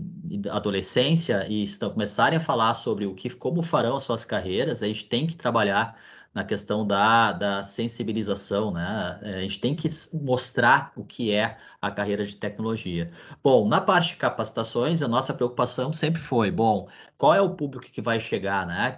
adolescência 0.50 1.46
e 1.48 1.62
estão 1.62 1.90
começarem 1.90 2.38
a 2.38 2.40
falar 2.40 2.74
sobre 2.74 3.06
o 3.06 3.14
que, 3.14 3.30
como 3.30 3.62
farão 3.62 3.96
as 3.96 4.02
suas 4.02 4.24
carreiras, 4.24 4.82
a 4.82 4.86
gente 4.86 5.04
tem 5.06 5.26
que 5.26 5.36
trabalhar 5.36 5.98
na 6.34 6.44
questão 6.44 6.86
da, 6.86 7.32
da 7.32 7.62
sensibilização, 7.62 8.70
né? 8.70 9.18
É, 9.22 9.34
a 9.36 9.40
gente 9.42 9.60
tem 9.60 9.74
que 9.74 9.88
mostrar 10.14 10.92
o 10.96 11.04
que 11.04 11.30
é 11.30 11.58
a 11.80 11.90
carreira 11.90 12.24
de 12.24 12.36
tecnologia. 12.36 13.10
Bom, 13.42 13.68
na 13.68 13.80
parte 13.80 14.10
de 14.10 14.16
capacitações, 14.16 15.02
a 15.02 15.08
nossa 15.08 15.34
preocupação 15.34 15.92
sempre 15.92 16.20
foi, 16.20 16.50
bom, 16.50 16.88
qual 17.18 17.34
é 17.34 17.40
o 17.40 17.50
público 17.54 17.92
que 17.92 18.00
vai 18.00 18.18
chegar, 18.18 18.66
né? 18.66 18.96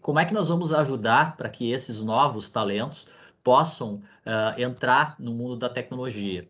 Como 0.00 0.18
é 0.18 0.24
que 0.24 0.34
nós 0.34 0.48
vamos 0.48 0.72
ajudar 0.72 1.36
para 1.36 1.48
que 1.48 1.70
esses 1.70 2.02
novos 2.02 2.50
talentos 2.50 3.08
possam 3.42 3.94
uh, 4.26 4.60
entrar 4.60 5.16
no 5.18 5.32
mundo 5.32 5.56
da 5.56 5.68
tecnologia? 5.68 6.46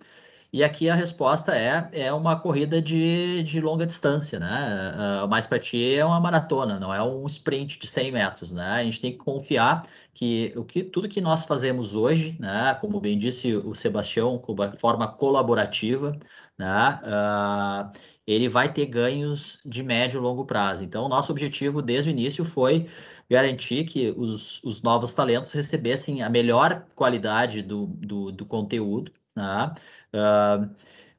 E 0.51 0.65
aqui 0.65 0.89
a 0.89 0.95
resposta 0.95 1.55
é, 1.55 1.89
é 1.93 2.13
uma 2.13 2.41
corrida 2.41 2.81
de, 2.81 3.43
de 3.43 3.61
longa 3.61 3.85
distância, 3.85 4.39
né? 4.41 5.23
Uh, 5.25 5.29
mais 5.29 5.47
para 5.47 5.59
ti 5.59 5.95
é 5.95 6.03
uma 6.03 6.19
maratona, 6.19 6.81
não 6.81 6.93
é 6.93 7.03
um 7.03 7.27
sprint 7.27 7.79
de 7.79 7.87
100 7.87 8.13
metros, 8.13 8.53
né? 8.53 8.67
A 8.67 8.85
gente 8.85 8.99
tem 9.01 9.13
que 9.13 9.19
confiar 9.19 9.87
que, 10.19 10.53
o 10.57 10.65
que 10.65 10.83
tudo 10.83 11.09
que 11.09 11.21
nós 11.21 11.45
fazemos 11.45 11.95
hoje, 11.95 12.37
né? 12.41 12.75
Como 12.81 13.01
bem 13.01 13.17
disse 13.17 13.55
o 13.55 13.73
Sebastião, 13.73 14.43
de 14.73 14.81
forma 14.81 15.07
colaborativa, 15.07 16.19
né? 16.59 17.01
Uh, 17.05 17.99
ele 18.27 18.49
vai 18.49 18.73
ter 18.73 18.87
ganhos 18.87 19.61
de 19.65 19.81
médio 19.81 20.19
e 20.19 20.21
longo 20.21 20.45
prazo. 20.45 20.83
Então, 20.83 21.09
nosso 21.09 21.31
objetivo 21.31 21.81
desde 21.81 22.11
o 22.11 22.13
início 22.13 22.45
foi 22.45 22.89
garantir 23.31 23.85
que 23.85 24.11
os, 24.17 24.63
os 24.65 24.83
novos 24.83 25.13
talentos 25.13 25.53
recebessem 25.53 26.21
a 26.23 26.29
melhor 26.29 26.85
qualidade 26.97 27.63
do, 27.63 27.87
do, 27.87 28.33
do 28.33 28.45
conteúdo, 28.45 29.13
né? 29.37 29.73
Uh, 30.13 30.69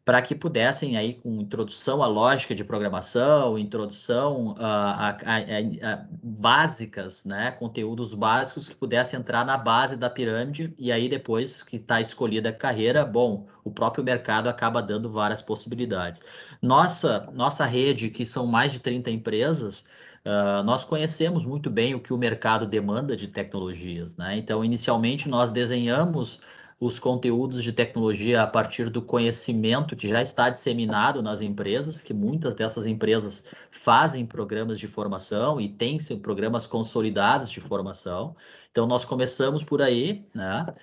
para 0.09 0.23
que 0.23 0.33
pudessem 0.33 0.97
aí 0.97 1.13
com 1.13 1.39
introdução 1.39 2.01
à 2.01 2.07
lógica 2.07 2.55
de 2.55 2.63
programação, 2.63 3.59
introdução 3.59 4.53
uh, 4.53 4.55
a, 4.57 5.09
a, 5.09 5.93
a, 5.93 6.05
básicas, 6.23 7.25
né, 7.25 7.51
conteúdos 7.51 8.15
básicos 8.15 8.67
que 8.67 8.73
pudessem 8.73 9.19
entrar 9.19 9.45
na 9.45 9.55
base 9.55 9.95
da 9.95 10.09
pirâmide 10.09 10.73
e 10.79 10.91
aí 10.91 11.07
depois 11.07 11.61
que 11.61 11.75
está 11.75 12.01
escolhida 12.01 12.49
a 12.49 12.51
carreira, 12.51 13.05
bom, 13.05 13.45
o 13.63 13.69
próprio 13.69 14.03
mercado 14.03 14.49
acaba 14.49 14.81
dando 14.81 15.11
várias 15.11 15.43
possibilidades. 15.43 16.23
Nossa, 16.59 17.29
nossa 17.31 17.63
rede, 17.67 18.09
que 18.09 18.25
são 18.25 18.47
mais 18.47 18.71
de 18.71 18.79
30 18.79 19.11
empresas, 19.11 19.85
Uh, 20.19 20.61
nós 20.63 20.83
conhecemos 20.83 21.45
muito 21.45 21.69
bem 21.69 21.95
o 21.95 21.99
que 21.99 22.13
o 22.13 22.17
mercado 22.17 22.65
demanda 22.65 23.15
de 23.15 23.25
tecnologias, 23.25 24.17
né? 24.17 24.37
Então, 24.37 24.65
inicialmente, 24.65 25.29
nós 25.29 25.49
desenhamos 25.49 26.41
os 26.79 26.97
conteúdos 26.97 27.61
de 27.63 27.73
tecnologia 27.73 28.41
a 28.41 28.47
partir 28.47 28.89
do 28.89 29.01
conhecimento 29.01 29.95
que 29.95 30.07
já 30.07 30.21
está 30.21 30.49
disseminado 30.49 31.21
nas 31.21 31.41
empresas, 31.41 31.99
que 31.99 32.13
muitas 32.13 32.55
dessas 32.55 32.85
empresas 32.85 33.45
fazem 33.69 34.25
programas 34.25 34.79
de 34.79 34.87
formação 34.87 35.59
e 35.59 35.67
têm 35.67 35.97
programas 36.21 36.65
consolidados 36.65 37.51
de 37.51 37.59
formação. 37.59 38.35
Então, 38.71 38.87
nós 38.87 39.03
começamos 39.03 39.63
por 39.63 39.81
aí, 39.81 40.25
né? 40.33 40.73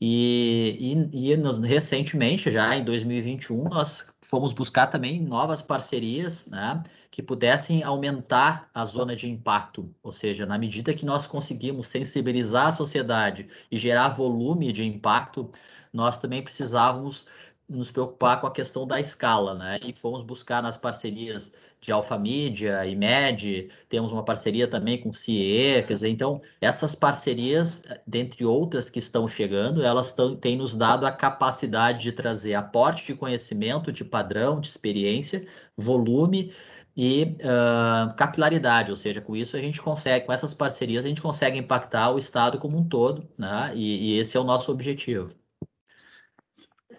E, 0.00 0.76
e, 1.12 1.32
e 1.32 1.36
nos, 1.36 1.58
recentemente, 1.58 2.50
já 2.50 2.74
em 2.76 2.84
2021, 2.84 3.68
nós 3.68 4.10
fomos 4.22 4.52
buscar 4.54 4.86
também 4.86 5.20
novas 5.20 5.60
parcerias, 5.60 6.46
né, 6.46 6.82
que 7.10 7.22
pudessem 7.22 7.82
aumentar 7.82 8.70
a 8.72 8.84
zona 8.84 9.14
de 9.14 9.28
impacto, 9.28 9.92
ou 10.02 10.12
seja, 10.12 10.46
na 10.46 10.56
medida 10.56 10.94
que 10.94 11.04
nós 11.04 11.26
conseguimos 11.26 11.88
sensibilizar 11.88 12.68
a 12.68 12.72
sociedade 12.72 13.48
e 13.70 13.76
gerar 13.76 14.10
volume 14.10 14.72
de 14.72 14.84
impacto, 14.84 15.50
nós 15.92 16.18
também 16.18 16.42
precisávamos 16.42 17.26
nos 17.70 17.90
preocupar 17.90 18.40
com 18.40 18.46
a 18.46 18.50
questão 18.50 18.86
da 18.86 18.98
escala, 18.98 19.54
né? 19.54 19.78
E 19.82 19.92
fomos 19.92 20.22
buscar 20.24 20.62
nas 20.62 20.76
parcerias 20.76 21.52
de 21.80 21.92
Alfa 21.92 22.18
Mídia 22.18 22.84
e 22.84 22.94
MED, 22.94 23.70
temos 23.88 24.12
uma 24.12 24.24
parceria 24.24 24.68
também 24.68 25.00
com 25.00 25.12
CIE, 25.12 25.82
quer 25.86 25.94
dizer, 25.94 26.08
então, 26.10 26.42
essas 26.60 26.94
parcerias, 26.94 27.84
dentre 28.06 28.44
outras 28.44 28.90
que 28.90 28.98
estão 28.98 29.26
chegando, 29.26 29.82
elas 29.82 30.14
têm 30.40 30.56
nos 30.56 30.76
dado 30.76 31.06
a 31.06 31.12
capacidade 31.12 32.02
de 32.02 32.12
trazer 32.12 32.54
aporte 32.54 33.06
de 33.06 33.14
conhecimento, 33.14 33.90
de 33.90 34.04
padrão, 34.04 34.60
de 34.60 34.68
experiência, 34.68 35.46
volume 35.76 36.52
e 36.96 37.36
uh, 37.40 38.14
capilaridade, 38.16 38.90
ou 38.90 38.96
seja, 38.96 39.20
com 39.20 39.34
isso 39.34 39.56
a 39.56 39.60
gente 39.60 39.80
consegue, 39.80 40.26
com 40.26 40.32
essas 40.32 40.52
parcerias, 40.52 41.04
a 41.04 41.08
gente 41.08 41.22
consegue 41.22 41.58
impactar 41.58 42.10
o 42.10 42.18
Estado 42.18 42.58
como 42.58 42.76
um 42.76 42.86
todo, 42.86 43.26
né? 43.38 43.72
E, 43.74 44.16
e 44.16 44.18
esse 44.18 44.36
é 44.36 44.40
o 44.40 44.44
nosso 44.44 44.70
objetivo. 44.72 45.39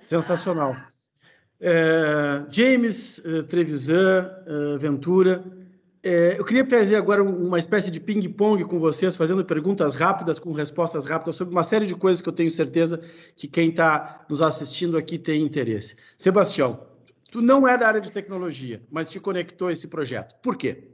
Sensacional. 0.02 0.76
É, 1.60 2.44
James, 2.50 3.20
uh, 3.20 3.44
Trevisan, 3.44 4.30
uh, 4.48 4.80
Ventura, 4.80 5.44
é, 6.04 6.40
eu 6.40 6.44
queria 6.44 6.66
trazer 6.66 6.96
agora 6.96 7.22
uma 7.22 7.60
espécie 7.60 7.92
de 7.92 8.00
ping-pong 8.00 8.66
com 8.66 8.80
vocês, 8.80 9.16
fazendo 9.16 9.46
perguntas 9.46 9.96
rápidas 9.96 10.40
com 10.40 10.52
respostas 10.52 11.06
rápidas 11.06 11.36
sobre 11.36 11.54
uma 11.54 11.62
série 11.62 11.86
de 11.86 11.94
coisas 11.94 12.20
que 12.20 12.28
eu 12.28 12.34
tenho 12.34 12.50
certeza 12.50 13.00
que 13.36 13.48
quem 13.48 13.70
está 13.70 14.26
nos 14.28 14.42
assistindo 14.42 14.98
aqui 14.98 15.20
tem 15.20 15.44
interesse. 15.44 15.96
Sebastião, 16.18 16.88
tu 17.32 17.40
não 17.40 17.68
é 17.68 17.78
da 17.78 17.88
área 17.88 18.02
de 18.02 18.12
tecnologia, 18.12 18.82
mas 18.90 19.12
te 19.12 19.20
conectou 19.20 19.68
a 19.68 19.74
esse 19.74 19.88
projeto. 19.88 20.34
Por 20.42 20.58
quê? 20.58 20.88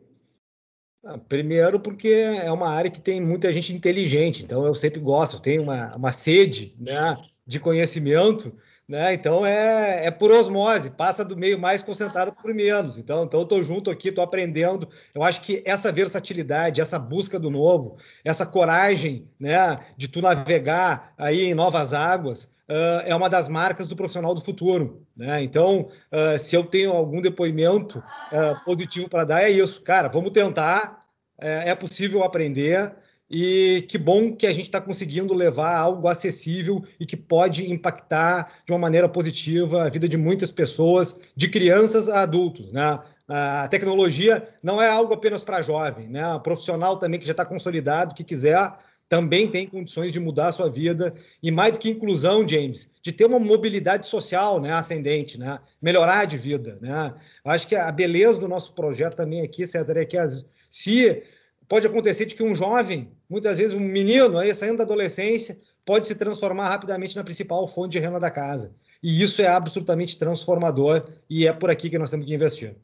Ah, 1.06 1.18
primeiro, 1.18 1.80
porque 1.80 2.10
é 2.10 2.52
uma 2.52 2.68
área 2.68 2.92
que 2.92 3.00
tem 3.00 3.22
muita 3.22 3.54
gente 3.54 3.74
inteligente, 3.74 4.44
então 4.44 4.66
eu 4.66 4.76
sempre 4.76 5.00
gosto, 5.00 5.40
tenho 5.42 5.64
uma, 5.64 5.96
uma 5.96 6.12
sede 6.12 6.76
né, 6.78 7.18
de 7.46 7.62
conhecimento 7.62 8.54
né? 8.88 9.14
Então 9.14 9.46
é, 9.46 10.06
é 10.06 10.12
por 10.12 10.32
osmose, 10.32 10.90
passa 10.90 11.26
do 11.26 11.36
meio 11.36 11.60
mais 11.60 11.82
concentrado 11.82 12.32
para 12.32 12.52
o 12.52 12.56
menos. 12.56 12.98
Então, 12.98 13.26
então 13.26 13.42
eu 13.42 13.44
estou 13.44 13.62
junto 13.62 13.92
aqui, 13.92 14.10
estou 14.10 14.24
aprendendo. 14.24 14.88
Eu 15.14 15.24
acho 15.24 15.42
que 15.42 15.62
essa 15.66 15.92
versatilidade, 15.92 16.80
essa 16.80 16.98
busca 16.98 17.38
do 17.38 17.50
novo, 17.50 17.98
essa 18.24 18.46
coragem 18.46 19.28
né, 19.40 19.76
de 19.98 20.08
tu 20.08 20.22
navegar 20.22 21.14
aí 21.18 21.44
em 21.44 21.54
novas 21.54 21.94
águas, 21.94 22.46
uh, 22.70 23.04
é 23.06 23.14
uma 23.14 23.30
das 23.30 23.50
marcas 23.50 23.88
do 23.88 23.96
profissional 23.96 24.34
do 24.34 24.42
futuro. 24.42 25.06
Né? 25.16 25.44
Então, 25.44 25.90
uh, 26.12 26.40
se 26.40 26.56
eu 26.56 26.64
tenho 26.64 26.92
algum 26.92 27.20
depoimento 27.20 28.00
uh, 28.00 28.64
positivo 28.64 29.10
para 29.10 29.26
dar, 29.26 29.44
é 29.44 29.50
isso. 29.50 29.82
Cara, 29.82 30.08
vamos 30.08 30.32
tentar, 30.32 31.02
é, 31.40 31.72
é 31.72 31.76
possível 31.76 32.24
aprender. 32.24 32.94
E 33.30 33.86
que 33.90 33.98
bom 33.98 34.34
que 34.34 34.48
a 34.48 34.52
gente 34.52 34.68
está 34.68 34.80
conseguindo 34.80 35.34
levar 35.34 35.76
algo 35.76 36.08
acessível 36.08 36.84
e 37.00 37.06
que 37.06 37.18
pode 37.18 37.70
impactar 37.70 38.62
de 38.66 38.72
uma 38.72 38.80
maneira 38.80 39.10
positiva 39.10 39.84
a 39.84 39.90
vida 39.90 40.08
de 40.08 40.18
muitas 40.18 40.52
pessoas, 40.52 41.20
de 41.36 41.50
crianças 41.50 42.08
a 42.08 42.22
adultos. 42.22 42.72
Né? 42.72 43.00
A 43.28 43.68
tecnologia 43.68 44.48
não 44.64 44.82
é 44.82 44.90
algo 44.90 45.14
apenas 45.14 45.44
para 45.44 45.62
jovem, 45.62 46.08
né? 46.08 46.24
Profissional 46.42 46.98
também 46.98 47.20
que 47.20 47.26
já 47.26 47.34
está 47.34 47.46
consolidado, 47.46 48.16
que 48.16 48.24
quiser, 48.24 48.72
também 49.10 49.50
tem 49.50 49.68
condições 49.68 50.12
de 50.12 50.20
mudar 50.20 50.48
a 50.48 50.52
sua 50.52 50.70
vida. 50.70 51.14
E 51.42 51.52
mais 51.52 51.74
do 51.74 51.80
que 51.80 51.90
inclusão, 51.90 52.48
James, 52.48 52.90
de 53.02 53.12
ter 53.12 53.26
uma 53.26 53.40
mobilidade 53.40 54.08
social 54.08 54.60
né, 54.62 54.72
ascendente, 54.72 55.38
né? 55.38 55.60
melhorar 55.82 56.26
de 56.26 56.38
vida. 56.38 56.78
Né? 56.82 57.14
Acho 57.44 57.68
que 57.68 57.76
a 57.76 57.92
beleza 57.92 58.40
do 58.40 58.48
nosso 58.48 58.74
projeto 58.74 59.16
também 59.16 59.42
aqui, 59.42 59.66
César, 59.66 59.98
é 59.98 60.06
que 60.06 60.18
as, 60.18 60.46
se 60.70 61.24
pode 61.68 61.86
acontecer 61.88 62.26
de 62.26 62.36
que 62.36 62.44
um 62.44 62.56
jovem, 62.56 63.12
muitas 63.30 63.58
vezes 63.58 63.76
um 63.76 63.80
menino 63.80 64.38
aí 64.38 64.54
saindo 64.54 64.78
da 64.78 64.84
adolescência, 64.84 65.60
pode 65.86 66.08
se 66.08 66.16
transformar 66.16 66.70
rapidamente 66.70 67.16
na 67.16 67.24
principal 67.24 67.68
fonte 67.68 67.94
de 67.94 68.00
renda 68.00 68.20
da 68.20 68.32
casa. 68.32 68.74
E 69.02 69.22
isso 69.22 69.42
é 69.42 69.48
absolutamente 69.48 70.18
transformador 70.18 71.04
e 71.30 71.48
é 71.48 71.54
por 71.54 71.70
aqui 71.70 71.90
que 71.90 72.00
nós 72.00 72.12
temos 72.12 72.26
que 72.26 72.34
investir. 72.34 72.76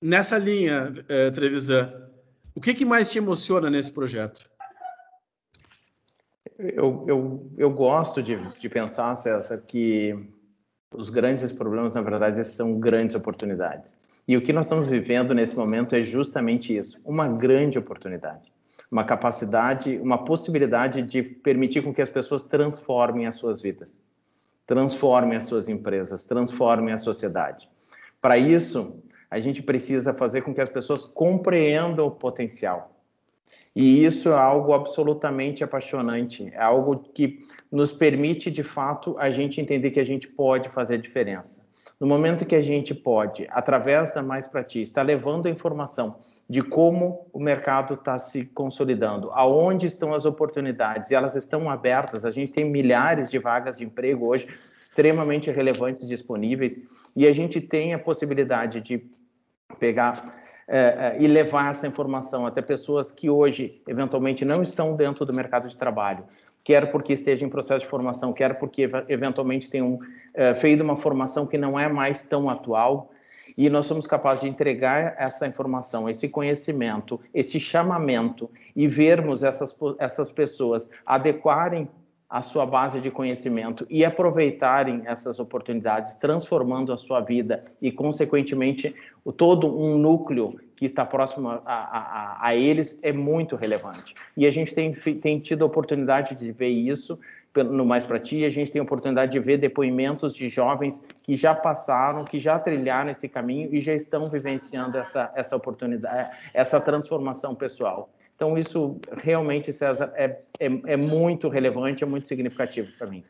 Nessa 0.00 0.38
linha, 0.38 0.92
eh, 1.08 1.30
Trevisan, 1.30 1.92
o 2.54 2.60
que, 2.60 2.74
que 2.74 2.84
mais 2.84 3.08
te 3.08 3.18
emociona 3.18 3.68
nesse 3.68 3.90
projeto? 3.90 4.48
Eu, 6.58 7.04
eu, 7.06 7.52
eu 7.56 7.70
gosto 7.70 8.22
de, 8.22 8.36
de 8.58 8.68
pensar, 8.68 9.14
César, 9.14 9.58
que 9.58 10.16
os 10.92 11.10
grandes 11.10 11.52
problemas, 11.52 11.94
na 11.94 12.02
verdade, 12.02 12.42
são 12.44 12.78
grandes 12.78 13.14
oportunidades. 13.14 14.00
E 14.28 14.36
o 14.36 14.42
que 14.42 14.52
nós 14.52 14.66
estamos 14.66 14.86
vivendo 14.86 15.34
nesse 15.34 15.56
momento 15.56 15.94
é 15.94 16.02
justamente 16.02 16.76
isso, 16.76 17.00
uma 17.02 17.26
grande 17.26 17.78
oportunidade, 17.78 18.52
uma 18.92 19.02
capacidade, 19.02 19.98
uma 20.02 20.22
possibilidade 20.22 21.00
de 21.00 21.22
permitir 21.22 21.82
com 21.82 21.94
que 21.94 22.02
as 22.02 22.10
pessoas 22.10 22.44
transformem 22.44 23.26
as 23.26 23.36
suas 23.36 23.62
vidas, 23.62 24.02
transformem 24.66 25.38
as 25.38 25.44
suas 25.44 25.66
empresas, 25.66 26.24
transformem 26.24 26.92
a 26.92 26.98
sociedade. 26.98 27.70
Para 28.20 28.36
isso, 28.36 29.02
a 29.30 29.40
gente 29.40 29.62
precisa 29.62 30.12
fazer 30.12 30.42
com 30.42 30.52
que 30.52 30.60
as 30.60 30.68
pessoas 30.68 31.06
compreendam 31.06 32.06
o 32.06 32.10
potencial. 32.10 32.97
E 33.80 34.04
isso 34.04 34.30
é 34.30 34.36
algo 34.36 34.72
absolutamente 34.72 35.62
apaixonante, 35.62 36.50
é 36.52 36.60
algo 36.60 36.98
que 37.14 37.38
nos 37.70 37.92
permite, 37.92 38.50
de 38.50 38.64
fato, 38.64 39.14
a 39.20 39.30
gente 39.30 39.60
entender 39.60 39.92
que 39.92 40.00
a 40.00 40.04
gente 40.04 40.26
pode 40.26 40.68
fazer 40.68 40.98
diferença. 40.98 41.68
No 42.00 42.04
momento 42.04 42.44
que 42.44 42.56
a 42.56 42.60
gente 42.60 42.92
pode, 42.92 43.46
através 43.48 44.12
da 44.12 44.20
Mais 44.20 44.48
Para 44.48 44.64
Ti, 44.64 44.82
estar 44.82 45.02
levando 45.02 45.46
a 45.46 45.50
informação 45.50 46.16
de 46.50 46.60
como 46.60 47.28
o 47.32 47.38
mercado 47.38 47.94
está 47.94 48.18
se 48.18 48.46
consolidando, 48.46 49.30
aonde 49.30 49.86
estão 49.86 50.12
as 50.12 50.24
oportunidades, 50.24 51.12
e 51.12 51.14
elas 51.14 51.36
estão 51.36 51.70
abertas, 51.70 52.24
a 52.24 52.32
gente 52.32 52.50
tem 52.50 52.68
milhares 52.68 53.30
de 53.30 53.38
vagas 53.38 53.78
de 53.78 53.84
emprego 53.84 54.26
hoje 54.26 54.48
extremamente 54.76 55.52
relevantes 55.52 56.04
disponíveis, 56.04 56.84
e 57.14 57.28
a 57.28 57.32
gente 57.32 57.60
tem 57.60 57.94
a 57.94 57.98
possibilidade 58.00 58.80
de 58.80 59.08
pegar 59.78 60.24
é, 60.68 61.16
e 61.18 61.26
levar 61.26 61.70
essa 61.70 61.86
informação 61.86 62.46
até 62.46 62.60
pessoas 62.60 63.10
que 63.10 63.30
hoje, 63.30 63.80
eventualmente, 63.88 64.44
não 64.44 64.60
estão 64.60 64.94
dentro 64.94 65.24
do 65.24 65.32
mercado 65.32 65.66
de 65.66 65.76
trabalho, 65.76 66.24
quer 66.62 66.90
porque 66.90 67.14
esteja 67.14 67.46
em 67.46 67.48
processo 67.48 67.80
de 67.80 67.86
formação, 67.86 68.32
quer 68.32 68.58
porque 68.58 68.88
eventualmente 69.08 69.70
tenham 69.70 69.98
é, 70.34 70.54
feito 70.54 70.84
uma 70.84 70.96
formação 70.96 71.46
que 71.46 71.56
não 71.56 71.78
é 71.78 71.88
mais 71.88 72.26
tão 72.26 72.50
atual, 72.50 73.10
e 73.56 73.68
nós 73.68 73.86
somos 73.86 74.06
capazes 74.06 74.42
de 74.42 74.48
entregar 74.48 75.14
essa 75.18 75.46
informação, 75.46 76.08
esse 76.08 76.28
conhecimento, 76.28 77.18
esse 77.34 77.58
chamamento 77.58 78.48
e 78.76 78.86
vermos 78.86 79.42
essas, 79.42 79.74
essas 79.98 80.30
pessoas 80.30 80.90
adequarem 81.04 81.88
a 82.28 82.42
sua 82.42 82.66
base 82.66 83.00
de 83.00 83.10
conhecimento 83.10 83.86
e 83.88 84.04
aproveitarem 84.04 85.02
essas 85.06 85.40
oportunidades, 85.40 86.16
transformando 86.16 86.92
a 86.92 86.98
sua 86.98 87.20
vida 87.20 87.62
e, 87.80 87.90
consequentemente, 87.90 88.94
o, 89.24 89.32
todo 89.32 89.66
um 89.66 89.96
núcleo 89.96 90.60
que 90.76 90.84
está 90.84 91.04
próximo 91.04 91.48
a, 91.48 91.60
a, 91.64 92.38
a, 92.48 92.54
eles 92.54 93.00
é 93.02 93.12
muito 93.12 93.56
relevante. 93.56 94.14
E 94.36 94.46
a 94.46 94.50
gente 94.50 94.74
tem, 94.74 94.92
tem 94.92 95.40
tido 95.40 95.64
a 95.64 95.66
oportunidade 95.66 96.34
de 96.34 96.52
ver 96.52 96.68
isso 96.68 97.18
no 97.62 97.84
Mais 97.84 98.04
Para 98.06 98.18
Ti, 98.18 98.44
a 98.44 98.50
gente 98.50 98.70
tem 98.70 98.80
a 98.80 98.82
oportunidade 98.82 99.32
de 99.32 99.40
ver 99.40 99.56
depoimentos 99.58 100.34
de 100.34 100.48
jovens 100.48 101.06
que 101.22 101.36
já 101.36 101.54
passaram, 101.54 102.24
que 102.24 102.38
já 102.38 102.58
trilharam 102.58 103.10
esse 103.10 103.28
caminho 103.28 103.68
e 103.72 103.80
já 103.80 103.94
estão 103.94 104.28
vivenciando 104.28 104.98
essa, 104.98 105.32
essa 105.34 105.56
oportunidade, 105.56 106.36
essa 106.54 106.80
transformação 106.80 107.54
pessoal. 107.54 108.12
Então, 108.34 108.56
isso 108.56 109.00
realmente, 109.16 109.72
César, 109.72 110.12
é, 110.14 110.38
é, 110.60 110.66
é 110.86 110.96
muito 110.96 111.48
relevante, 111.48 112.04
é 112.04 112.06
muito 112.06 112.28
significativo 112.28 112.88
para 112.96 113.06
mim. 113.06 113.24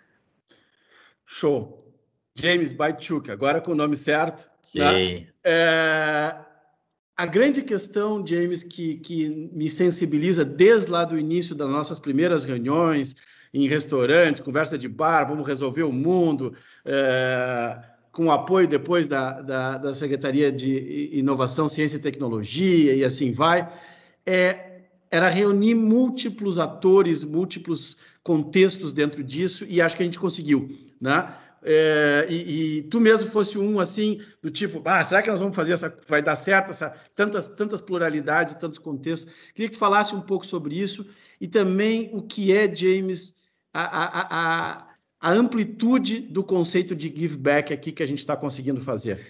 Show. 1.26 1.84
James 2.34 2.72
Baitchuk, 2.72 3.30
agora 3.30 3.60
com 3.60 3.72
o 3.72 3.74
nome 3.74 3.96
certo. 3.96 4.48
Sim. 4.62 4.78
Né? 4.78 5.26
É, 5.42 6.36
a 7.16 7.26
grande 7.26 7.62
questão, 7.62 8.24
James, 8.24 8.62
que, 8.62 8.98
que 8.98 9.50
me 9.52 9.68
sensibiliza 9.68 10.44
desde 10.44 10.88
lá 10.88 11.04
do 11.04 11.18
início 11.18 11.52
das 11.52 11.68
nossas 11.68 11.98
primeiras 11.98 12.44
reuniões, 12.44 13.16
em 13.52 13.68
restaurantes, 13.68 14.40
conversa 14.40 14.76
de 14.76 14.88
bar, 14.88 15.26
vamos 15.26 15.46
resolver 15.46 15.82
o 15.82 15.92
mundo, 15.92 16.54
é, 16.84 17.78
com 18.12 18.30
apoio 18.30 18.66
depois 18.66 19.06
da, 19.06 19.40
da, 19.40 19.78
da 19.78 19.94
Secretaria 19.94 20.50
de 20.50 21.10
Inovação, 21.12 21.68
Ciência 21.68 21.96
e 21.96 22.00
Tecnologia, 22.00 22.94
e 22.94 23.04
assim 23.04 23.32
vai, 23.32 23.68
é 24.26 24.64
era 25.10 25.28
reunir 25.28 25.74
múltiplos 25.74 26.58
atores, 26.58 27.24
múltiplos 27.24 27.96
contextos 28.22 28.92
dentro 28.92 29.24
disso, 29.24 29.64
e 29.68 29.80
acho 29.80 29.96
que 29.96 30.02
a 30.02 30.04
gente 30.04 30.18
conseguiu, 30.18 30.68
né? 31.00 31.34
É, 31.62 32.26
e, 32.28 32.78
e, 32.78 32.82
tu 32.84 33.00
mesmo 33.00 33.28
fosse 33.28 33.58
um 33.58 33.80
assim 33.80 34.20
do 34.40 34.48
tipo, 34.48 34.80
ah, 34.84 35.04
será 35.04 35.20
que 35.20 35.30
nós 35.30 35.40
vamos 35.40 35.56
fazer 35.56 35.72
essa, 35.72 35.96
vai 36.06 36.22
dar 36.22 36.36
certo 36.36 36.70
essa 36.70 36.94
tantas 37.16 37.48
tantas 37.48 37.80
pluralidades, 37.80 38.54
tantos 38.54 38.78
contextos? 38.78 39.32
Queria 39.54 39.68
que 39.68 39.74
tu 39.74 39.78
falasse 39.78 40.14
um 40.14 40.20
pouco 40.20 40.46
sobre 40.46 40.78
isso 40.80 41.04
e 41.40 41.46
também 41.46 42.10
o 42.12 42.22
que 42.22 42.52
é 42.52 42.74
James 42.74 43.34
a, 43.72 43.82
a, 43.82 44.26
a, 44.30 44.88
a 45.20 45.32
amplitude 45.32 46.20
do 46.20 46.42
conceito 46.42 46.94
de 46.94 47.08
give 47.08 47.36
back 47.36 47.72
aqui 47.72 47.92
que 47.92 48.02
a 48.02 48.06
gente 48.06 48.18
está 48.18 48.36
conseguindo 48.36 48.80
fazer. 48.80 49.26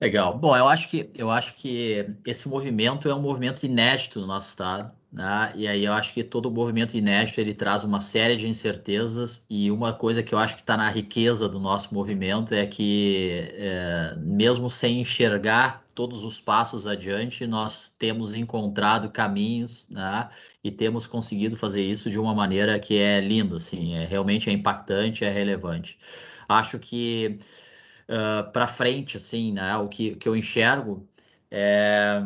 Legal. 0.00 0.38
Bom, 0.38 0.54
eu 0.54 0.66
acho 0.68 0.88
que 0.90 1.10
eu 1.14 1.30
acho 1.30 1.54
que 1.54 2.06
esse 2.26 2.48
movimento 2.48 3.08
é 3.08 3.14
um 3.14 3.20
movimento 3.22 3.64
inédito 3.64 4.20
no 4.20 4.26
nosso 4.26 4.48
estado, 4.50 4.92
né? 5.10 5.50
E 5.54 5.66
aí 5.66 5.86
eu 5.86 5.92
acho 5.94 6.12
que 6.12 6.22
todo 6.22 6.50
movimento 6.50 6.94
inédito 6.94 7.40
ele 7.40 7.54
traz 7.54 7.82
uma 7.82 7.98
série 7.98 8.36
de 8.36 8.46
incertezas 8.46 9.46
e 9.48 9.70
uma 9.70 9.94
coisa 9.94 10.22
que 10.22 10.34
eu 10.34 10.38
acho 10.38 10.54
que 10.54 10.60
está 10.60 10.76
na 10.76 10.90
riqueza 10.90 11.48
do 11.48 11.58
nosso 11.58 11.94
movimento 11.94 12.52
é 12.52 12.66
que 12.66 13.48
é, 13.54 14.14
mesmo 14.18 14.68
sem 14.68 15.00
enxergar 15.00 15.82
todos 15.94 16.22
os 16.24 16.38
passos 16.38 16.86
adiante, 16.86 17.46
nós 17.46 17.88
temos 17.90 18.34
encontrado 18.34 19.10
caminhos, 19.10 19.88
né? 19.88 20.28
E 20.62 20.70
temos 20.70 21.06
conseguido 21.06 21.56
fazer 21.56 21.82
isso 21.82 22.10
de 22.10 22.20
uma 22.20 22.34
maneira 22.34 22.78
que 22.78 22.98
é 22.98 23.18
linda, 23.18 23.56
assim, 23.56 23.94
é 23.94 24.04
realmente 24.04 24.50
é 24.50 24.52
impactante, 24.52 25.24
é 25.24 25.30
relevante. 25.30 25.98
Acho 26.48 26.78
que 26.78 27.38
uh, 28.08 28.50
para 28.52 28.66
frente, 28.66 29.16
assim, 29.16 29.52
né? 29.52 29.76
O 29.78 29.88
que, 29.88 30.16
que 30.16 30.28
eu 30.28 30.36
enxergo 30.36 31.08
é, 31.50 32.20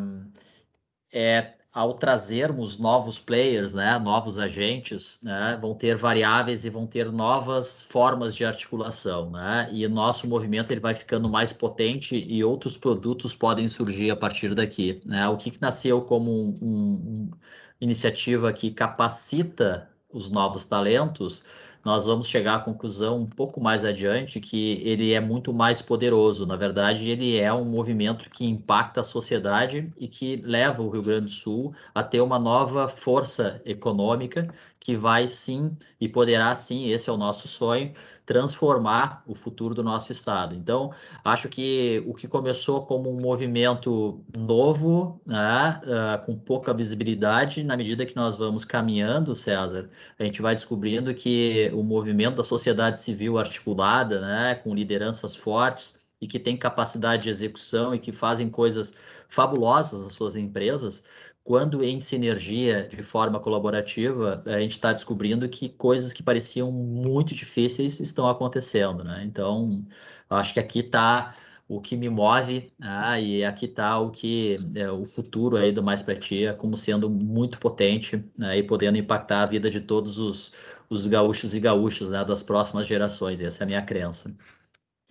é 1.13 1.53
ao 1.73 1.93
trazermos 1.93 2.77
novos 2.77 3.17
players, 3.17 3.73
né, 3.73 3.97
novos 3.97 4.37
agentes, 4.37 5.21
né, 5.23 5.57
vão 5.61 5.73
ter 5.73 5.95
variáveis 5.95 6.65
e 6.65 6.69
vão 6.69 6.85
ter 6.85 7.09
novas 7.11 7.81
formas 7.81 8.35
de 8.35 8.43
articulação, 8.43 9.29
né, 9.31 9.69
e 9.71 9.87
nosso 9.87 10.27
movimento 10.27 10.71
ele 10.71 10.81
vai 10.81 10.93
ficando 10.93 11.29
mais 11.29 11.53
potente 11.53 12.15
e 12.15 12.43
outros 12.43 12.77
produtos 12.77 13.33
podem 13.33 13.69
surgir 13.69 14.11
a 14.11 14.17
partir 14.17 14.53
daqui, 14.53 15.01
né. 15.05 15.27
O 15.29 15.37
que, 15.37 15.51
que 15.51 15.61
nasceu 15.61 16.01
como 16.01 16.29
uma 16.29 16.57
um, 16.61 17.29
um 17.29 17.31
iniciativa 17.79 18.51
que 18.53 18.71
capacita 18.71 19.89
os 20.13 20.29
novos 20.29 20.65
talentos, 20.65 21.43
nós 21.83 22.05
vamos 22.05 22.27
chegar 22.27 22.55
à 22.55 22.59
conclusão 22.59 23.19
um 23.19 23.25
pouco 23.25 23.59
mais 23.59 23.83
adiante 23.83 24.39
que 24.39 24.81
ele 24.83 25.13
é 25.13 25.19
muito 25.19 25.53
mais 25.53 25.81
poderoso. 25.81 26.45
Na 26.45 26.55
verdade, 26.55 27.09
ele 27.09 27.37
é 27.37 27.51
um 27.53 27.65
movimento 27.65 28.29
que 28.29 28.45
impacta 28.45 29.01
a 29.01 29.03
sociedade 29.03 29.91
e 29.97 30.07
que 30.07 30.37
leva 30.37 30.81
o 30.81 30.89
Rio 30.89 31.01
Grande 31.01 31.25
do 31.25 31.31
Sul 31.31 31.73
a 31.93 32.03
ter 32.03 32.21
uma 32.21 32.37
nova 32.37 32.87
força 32.87 33.61
econômica 33.65 34.47
que 34.81 34.97
vai 34.97 35.27
sim 35.27 35.77
e 35.99 36.09
poderá 36.09 36.53
sim, 36.55 36.89
esse 36.89 37.09
é 37.09 37.13
o 37.13 37.17
nosso 37.17 37.47
sonho, 37.47 37.93
transformar 38.25 39.23
o 39.27 39.35
futuro 39.35 39.75
do 39.75 39.83
nosso 39.83 40.11
estado. 40.11 40.55
Então, 40.55 40.91
acho 41.23 41.47
que 41.49 42.03
o 42.07 42.13
que 42.13 42.27
começou 42.27 42.85
como 42.85 43.09
um 43.09 43.19
movimento 43.19 44.23
novo, 44.35 45.21
né, 45.25 45.81
uh, 45.83 46.25
com 46.25 46.35
pouca 46.35 46.73
visibilidade, 46.73 47.63
na 47.63 47.77
medida 47.77 48.05
que 48.05 48.15
nós 48.15 48.35
vamos 48.35 48.65
caminhando, 48.65 49.35
César, 49.35 49.89
a 50.17 50.23
gente 50.23 50.41
vai 50.41 50.55
descobrindo 50.55 51.13
que 51.13 51.69
o 51.73 51.83
movimento 51.83 52.37
da 52.37 52.43
sociedade 52.43 52.99
civil 52.99 53.37
articulada, 53.37 54.19
né, 54.19 54.55
com 54.55 54.73
lideranças 54.73 55.35
fortes 55.35 55.99
e 56.19 56.27
que 56.27 56.39
tem 56.39 56.57
capacidade 56.57 57.23
de 57.23 57.29
execução 57.29 57.93
e 57.93 57.99
que 57.99 58.11
fazem 58.11 58.49
coisas 58.49 58.93
fabulosas 59.27 60.03
nas 60.03 60.13
suas 60.13 60.35
empresas, 60.35 61.03
quando 61.43 61.83
em 61.83 61.99
sinergia, 61.99 62.87
de 62.87 63.01
forma 63.01 63.39
colaborativa, 63.39 64.43
a 64.45 64.59
gente 64.59 64.71
está 64.71 64.93
descobrindo 64.93 65.47
que 65.49 65.69
coisas 65.69 66.13
que 66.13 66.23
pareciam 66.23 66.71
muito 66.71 67.33
difíceis 67.33 67.99
estão 67.99 68.27
acontecendo, 68.27 69.03
né? 69.03 69.23
Então, 69.25 69.85
acho 70.29 70.53
que 70.53 70.59
aqui 70.59 70.79
está 70.79 71.35
o 71.67 71.79
que 71.79 71.95
me 71.95 72.09
move, 72.09 72.71
né? 72.77 73.23
e 73.23 73.45
aqui 73.45 73.65
está 73.65 73.97
o 73.97 74.11
que 74.11 74.59
é, 74.75 74.91
o 74.91 75.05
futuro 75.05 75.55
aí 75.55 75.71
do 75.71 75.81
Mais 75.81 76.01
Para 76.01 76.17
Ti 76.17 76.53
como 76.57 76.75
sendo 76.77 77.09
muito 77.09 77.57
potente 77.59 78.23
né? 78.37 78.57
e 78.57 78.63
podendo 78.63 78.97
impactar 78.97 79.43
a 79.43 79.45
vida 79.45 79.69
de 79.69 79.79
todos 79.79 80.19
os, 80.19 80.51
os 80.89 81.07
gaúchos 81.07 81.55
e 81.55 81.61
gaúchas 81.61 82.11
né? 82.11 82.25
das 82.25 82.43
próximas 82.43 82.87
gerações. 82.87 83.39
Essa 83.39 83.63
é 83.63 83.65
a 83.65 83.67
minha 83.67 83.81
crença. 83.81 84.35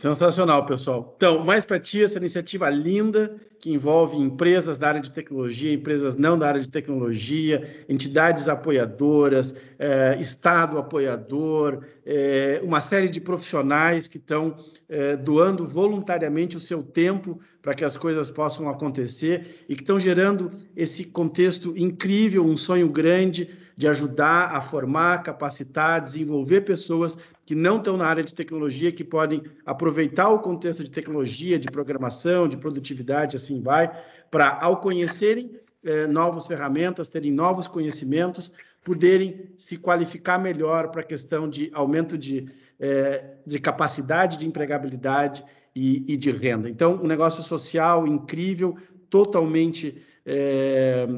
Sensacional, 0.00 0.64
pessoal. 0.64 1.12
Então, 1.18 1.44
mais 1.44 1.62
para 1.62 1.78
ti, 1.78 2.02
essa 2.02 2.16
iniciativa 2.16 2.70
linda 2.70 3.36
que 3.58 3.70
envolve 3.70 4.16
empresas 4.16 4.78
da 4.78 4.88
área 4.88 5.00
de 5.02 5.12
tecnologia, 5.12 5.74
empresas 5.74 6.16
não 6.16 6.38
da 6.38 6.48
área 6.48 6.60
de 6.62 6.70
tecnologia, 6.70 7.84
entidades 7.86 8.48
apoiadoras, 8.48 9.54
eh, 9.78 10.16
Estado 10.18 10.78
apoiador, 10.78 11.84
eh, 12.06 12.62
uma 12.64 12.80
série 12.80 13.10
de 13.10 13.20
profissionais 13.20 14.08
que 14.08 14.16
estão 14.16 14.56
eh, 14.88 15.18
doando 15.18 15.68
voluntariamente 15.68 16.56
o 16.56 16.60
seu 16.60 16.82
tempo 16.82 17.38
para 17.60 17.74
que 17.74 17.84
as 17.84 17.94
coisas 17.98 18.30
possam 18.30 18.70
acontecer 18.70 19.66
e 19.68 19.76
que 19.76 19.82
estão 19.82 20.00
gerando 20.00 20.50
esse 20.74 21.04
contexto 21.04 21.76
incrível, 21.76 22.46
um 22.46 22.56
sonho 22.56 22.88
grande 22.88 23.50
de 23.80 23.88
ajudar 23.88 24.54
a 24.54 24.60
formar, 24.60 25.22
capacitar, 25.22 26.02
desenvolver 26.02 26.60
pessoas 26.60 27.16
que 27.46 27.54
não 27.54 27.78
estão 27.78 27.96
na 27.96 28.04
área 28.04 28.22
de 28.22 28.34
tecnologia, 28.34 28.92
que 28.92 29.02
podem 29.02 29.42
aproveitar 29.64 30.28
o 30.28 30.40
contexto 30.40 30.84
de 30.84 30.90
tecnologia, 30.90 31.58
de 31.58 31.66
programação, 31.66 32.46
de 32.46 32.58
produtividade, 32.58 33.36
assim 33.36 33.62
vai, 33.62 33.90
para, 34.30 34.58
ao 34.60 34.82
conhecerem 34.82 35.58
eh, 35.82 36.06
novas 36.06 36.46
ferramentas, 36.46 37.08
terem 37.08 37.32
novos 37.32 37.66
conhecimentos, 37.66 38.52
poderem 38.84 39.48
se 39.56 39.78
qualificar 39.78 40.38
melhor 40.38 40.90
para 40.90 41.00
a 41.00 41.04
questão 41.12 41.48
de 41.48 41.70
aumento 41.72 42.18
de, 42.18 42.50
eh, 42.78 43.30
de 43.46 43.58
capacidade 43.58 44.36
de 44.36 44.46
empregabilidade 44.46 45.42
e, 45.74 46.04
e, 46.06 46.18
de 46.18 46.30
renda. 46.30 46.68
Então, 46.68 47.00
um 47.02 47.06
negócio 47.06 47.42
social 47.42 48.06
incrível, 48.06 48.76
totalmente 49.08 50.02
eh, 50.26 51.08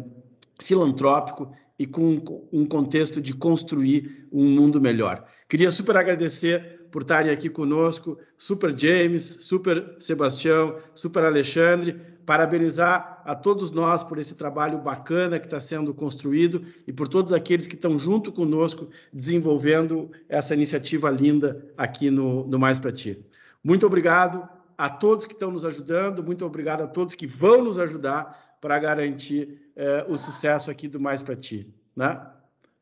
filantrópico 0.61 1.51
e 1.83 1.87
com 1.87 2.47
um 2.53 2.65
contexto 2.65 3.21
de 3.21 3.35
construir 3.35 4.29
um 4.31 4.45
mundo 4.45 4.81
melhor. 4.81 5.25
Queria 5.49 5.69
super 5.69 5.97
agradecer 5.97 6.87
por 6.93 7.03
estarem 7.03 7.33
aqui 7.33 7.49
conosco, 7.49 8.17
super 8.39 8.73
James, 8.79 9.39
super 9.41 9.97
Sebastião, 9.99 10.77
super 10.95 11.25
Alexandre, 11.25 12.01
parabenizar 12.25 13.21
a 13.25 13.35
todos 13.35 13.73
nós 13.73 14.05
por 14.05 14.17
esse 14.19 14.37
trabalho 14.37 14.79
bacana 14.79 15.41
que 15.41 15.47
está 15.47 15.59
sendo 15.59 15.93
construído 15.93 16.65
e 16.87 16.93
por 16.93 17.09
todos 17.09 17.33
aqueles 17.33 17.67
que 17.67 17.75
estão 17.75 17.99
junto 17.99 18.31
conosco 18.31 18.87
desenvolvendo 19.13 20.09
essa 20.29 20.55
iniciativa 20.55 21.11
linda 21.11 21.67
aqui 21.77 22.13
no, 22.13 22.47
no 22.47 22.61
Mais 22.61 22.79
Para 22.79 22.93
Ti. 22.93 23.19
Muito 23.65 23.85
obrigado, 23.85 24.49
a 24.79 24.89
todos 24.89 25.27
que 25.27 25.33
estão 25.33 25.51
nos 25.51 25.65
ajudando, 25.65 26.23
muito 26.23 26.45
obrigado 26.45 26.83
a 26.83 26.87
todos 26.87 27.15
que 27.15 27.27
vão 27.27 27.65
nos 27.65 27.77
ajudar 27.77 28.42
para 28.63 28.79
garantir 28.79 29.73
eh, 29.75 30.07
o 30.09 30.17
sucesso 30.17 30.71
aqui 30.71 30.87
do 30.87 31.01
Mais 31.01 31.21
para 31.21 31.35
Ti. 31.35 31.75
Né? 31.97 32.25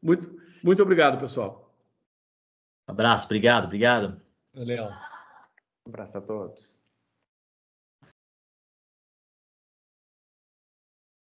Muito, 0.00 0.38
muito 0.62 0.82
obrigado, 0.82 1.18
pessoal. 1.18 1.74
Um 2.86 2.92
abraço, 2.92 3.24
obrigado, 3.24 3.64
obrigado. 3.64 4.20
Valeu. 4.52 4.84
Um 4.84 5.88
abraço 5.88 6.18
a 6.18 6.20
todos. 6.20 6.79